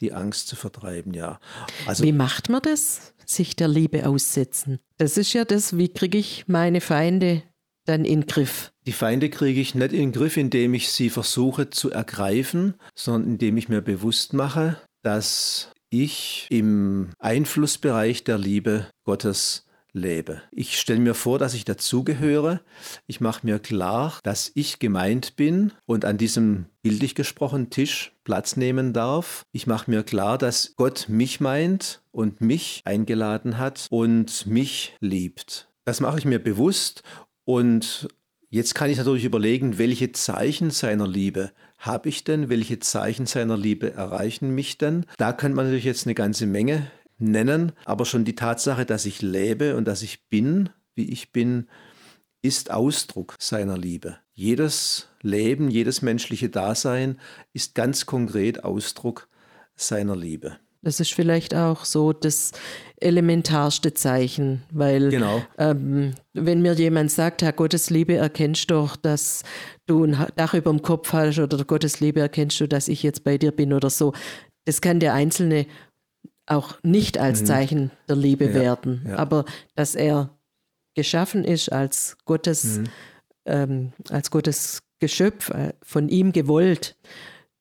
[0.00, 1.38] die Angst zu vertreiben, ja.
[1.86, 3.14] Also, wie macht man das?
[3.26, 4.80] Sich der Liebe aussetzen.
[4.98, 7.42] Das ist ja das, wie kriege ich meine Feinde
[7.86, 8.72] dann in den Griff?
[8.86, 13.32] Die Feinde kriege ich nicht in den Griff, indem ich sie versuche zu ergreifen, sondern
[13.32, 20.42] indem ich mir bewusst mache, dass ich im Einflussbereich der Liebe Gottes lebe.
[20.50, 22.60] Ich stelle mir vor, dass ich dazugehöre.
[23.06, 28.56] Ich mache mir klar, dass ich gemeint bin und an diesem bildlich gesprochen Tisch Platz
[28.56, 29.44] nehmen darf.
[29.52, 35.68] Ich mache mir klar, dass Gott mich meint und mich eingeladen hat und mich liebt.
[35.84, 37.02] Das mache ich mir bewusst
[37.44, 38.08] und
[38.50, 42.48] jetzt kann ich natürlich überlegen, welche Zeichen seiner Liebe habe ich denn?
[42.48, 45.04] Welche Zeichen seiner Liebe erreichen mich denn?
[45.18, 49.22] Da könnte man natürlich jetzt eine ganze Menge nennen, aber schon die Tatsache, dass ich
[49.22, 51.68] lebe und dass ich bin, wie ich bin,
[52.42, 54.18] ist Ausdruck seiner Liebe.
[54.32, 57.18] Jedes Leben, jedes menschliche Dasein
[57.52, 59.28] ist ganz konkret Ausdruck
[59.76, 60.58] seiner Liebe.
[60.82, 62.52] Das ist vielleicht auch so das
[63.00, 65.42] elementarste Zeichen, weil genau.
[65.56, 69.42] ähm, wenn mir jemand sagt, Herr Gottes Liebe, erkennst doch, dass
[69.86, 73.24] du ein Dach über dem Kopf hast oder Gottes Liebe erkennst du, dass ich jetzt
[73.24, 74.12] bei dir bin oder so,
[74.66, 75.66] das kann der Einzelne
[76.46, 77.46] auch nicht als mhm.
[77.46, 79.16] Zeichen der Liebe ja, werden, ja.
[79.16, 80.30] aber dass er
[80.94, 82.84] geschaffen ist als Gottes mhm.
[83.46, 86.96] ähm, als Gottes Geschöpf, äh, von ihm gewollt,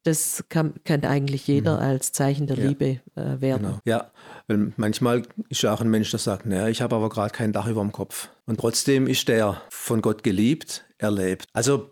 [0.03, 1.84] das kann, kann eigentlich jeder mhm.
[1.84, 2.67] als Zeichen der ja.
[2.67, 3.63] Liebe äh, werden.
[3.63, 3.79] Genau.
[3.86, 4.11] Ja,
[4.47, 7.53] weil manchmal ist ja auch ein Mensch, der sagt, naja, ich habe aber gerade kein
[7.53, 8.29] Dach über dem Kopf.
[8.45, 11.45] Und trotzdem ist der von Gott geliebt, erlebt.
[11.53, 11.91] Also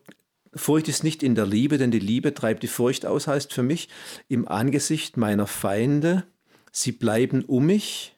[0.53, 3.63] Furcht ist nicht in der Liebe, denn die Liebe treibt die Furcht aus, heißt für
[3.63, 3.87] mich,
[4.27, 6.23] im Angesicht meiner Feinde,
[6.71, 8.15] sie bleiben um mich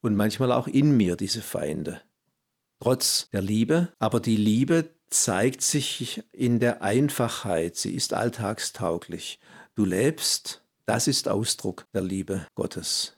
[0.00, 2.00] und manchmal auch in mir, diese Feinde.
[2.80, 9.38] Trotz der Liebe, aber die Liebe zeigt sich in der Einfachheit, sie ist alltagstauglich.
[9.74, 13.16] Du lebst, das ist Ausdruck der Liebe Gottes.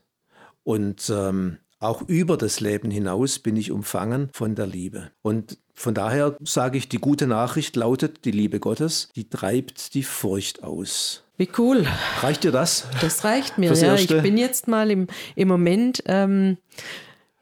[0.64, 5.10] Und ähm, auch über das Leben hinaus bin ich umfangen von der Liebe.
[5.22, 10.04] Und von daher sage ich, die gute Nachricht lautet, die Liebe Gottes, die treibt die
[10.04, 11.21] Furcht aus.
[11.36, 11.86] Wie cool.
[12.20, 12.86] Reicht dir das?
[13.00, 13.94] Das reicht mir, ja.
[13.94, 16.58] Ich bin jetzt mal im, im Moment ähm,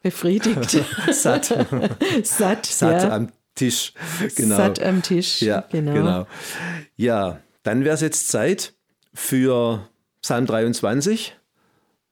[0.02, 0.70] befriedigt.
[1.12, 1.46] Satt.
[2.22, 3.10] Satt, Satt ja.
[3.10, 3.92] am Tisch.
[4.36, 4.56] Genau.
[4.56, 5.42] Satt am Tisch.
[5.42, 5.92] Ja, genau.
[5.92, 6.26] genau.
[6.96, 8.74] Ja, dann wäre es jetzt Zeit
[9.12, 9.88] für
[10.22, 11.36] Psalm 23,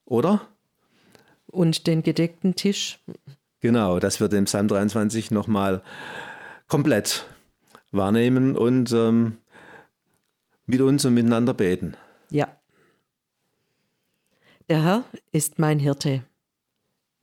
[0.05, 0.41] oder?
[1.47, 2.99] Und den gedeckten Tisch.
[3.61, 5.83] Genau, dass wir den Psalm 23 nochmal
[6.69, 7.27] komplett
[7.91, 9.39] wahrnehmen und ähm,
[10.69, 11.97] mit uns und miteinander beten.
[12.31, 12.57] Ja.
[14.69, 16.23] Der Herr ist mein Hirte.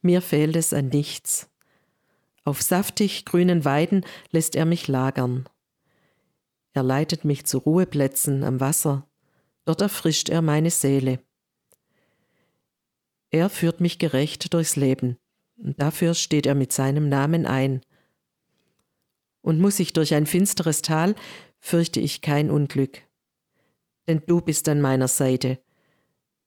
[0.01, 1.47] Mir fehlt es an nichts.
[2.43, 5.47] Auf saftig grünen Weiden lässt er mich lagern.
[6.73, 9.07] Er leitet mich zu Ruheplätzen am Wasser,
[9.63, 11.19] dort erfrischt er meine Seele.
[13.29, 15.17] Er führt mich gerecht durchs Leben,
[15.57, 17.81] und dafür steht er mit seinem Namen ein.
[19.41, 21.15] Und muss ich durch ein finsteres Tal,
[21.59, 23.04] fürchte ich kein Unglück.
[24.07, 25.59] Denn du bist an meiner Seite.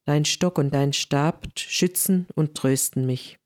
[0.04, 3.38] Dein Stock und dein Stab schützen und trösten mich.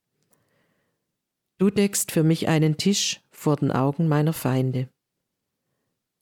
[1.57, 4.89] Du deckst für mich einen Tisch vor den Augen meiner Feinde.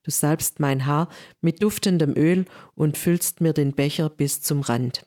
[0.04, 1.10] Du salbst mein Haar
[1.42, 5.06] mit duftendem Öl und füllst mir den Becher bis zum Rand.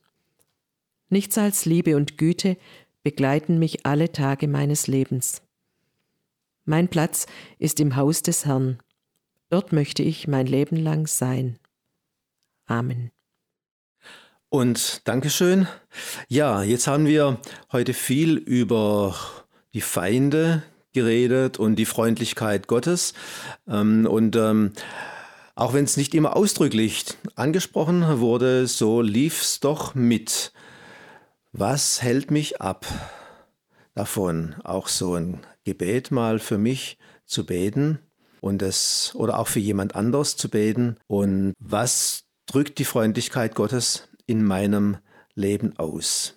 [1.08, 2.56] Nichts als Liebe und Güte
[3.02, 5.42] begleiten mich alle Tage meines Lebens.
[6.64, 7.26] Mein Platz
[7.58, 8.78] ist im Haus des Herrn.
[9.50, 11.58] Dort möchte ich mein Leben lang sein.
[12.66, 13.10] Amen.
[14.48, 15.66] Und Dankeschön.
[16.28, 17.40] Ja, jetzt haben wir
[17.72, 19.16] heute viel über
[19.74, 20.62] die Feinde
[20.92, 23.14] geredet und die Freundlichkeit Gottes.
[23.66, 24.72] Ähm, und ähm,
[25.56, 27.04] auch wenn es nicht immer ausdrücklich
[27.34, 30.52] angesprochen wurde, so lief es doch mit.
[31.52, 32.86] Was hält mich ab
[33.94, 37.98] davon, auch so ein Gebet mal für mich zu beten
[38.40, 40.96] und es oder auch für jemand anders zu beten?
[41.06, 44.98] Und was drückt die Freundlichkeit Gottes in meinem
[45.34, 46.34] Leben aus?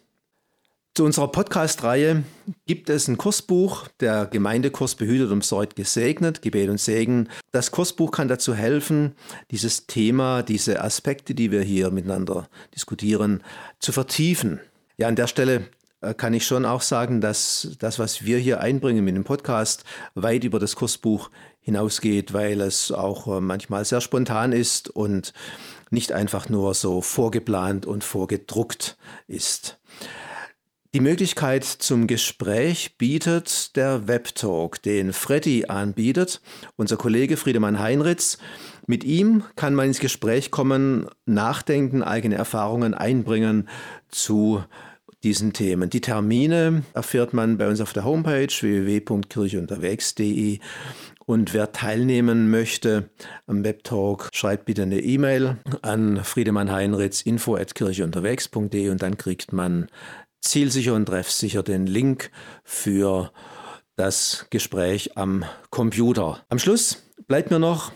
[0.97, 2.23] Zu unserer Podcast-Reihe
[2.65, 7.29] gibt es ein Kursbuch, der Gemeindekurs Behütet und Sorgt gesegnet, Gebet und Segen.
[7.51, 9.13] Das Kursbuch kann dazu helfen,
[9.51, 13.43] dieses Thema, diese Aspekte, die wir hier miteinander diskutieren,
[13.79, 14.59] zu vertiefen.
[14.97, 15.67] Ja, an der Stelle
[16.01, 19.83] äh, kann ich schon auch sagen, dass das, was wir hier einbringen mit dem Podcast,
[20.15, 21.29] weit über das Kursbuch
[21.59, 25.33] hinausgeht, weil es auch äh, manchmal sehr spontan ist und
[25.89, 29.79] nicht einfach nur so vorgeplant und vorgedruckt ist.
[30.93, 36.41] Die Möglichkeit zum Gespräch bietet der Webtalk, den Freddy anbietet,
[36.75, 38.39] unser Kollege Friedemann Heinritz.
[38.87, 43.67] Mit ihm kann man ins Gespräch kommen, nachdenken, eigene Erfahrungen einbringen
[44.09, 44.63] zu
[45.23, 45.89] diesen Themen.
[45.89, 50.59] Die Termine erfährt man bei uns auf der Homepage www.kircheunterwegs.de
[51.27, 53.09] und wer teilnehmen möchte
[53.45, 59.51] am Webtalk, schreibt bitte eine E-Mail an Friedemann Heinritz info at kircheunterwegs.de und dann kriegt
[59.51, 59.87] man
[60.41, 62.31] zielsicher und treffsicher den Link
[62.63, 63.31] für
[63.97, 66.45] das Gespräch am Computer.
[66.47, 67.91] Am Schluss bleibt mir noch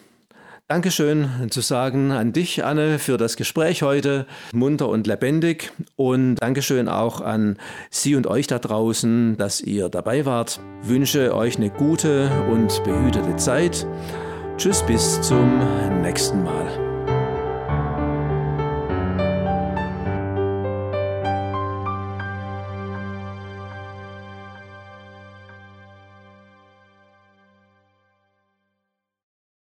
[0.72, 4.26] Dankeschön zu sagen an dich, Anne, für das Gespräch heute.
[4.54, 5.74] Munter und lebendig.
[5.98, 7.58] Und Dankeschön auch an
[7.90, 10.62] Sie und euch da draußen, dass ihr dabei wart.
[10.82, 13.86] wünsche euch eine gute und behütete Zeit.
[14.56, 15.60] Tschüss, bis zum
[16.04, 16.91] nächsten Mal.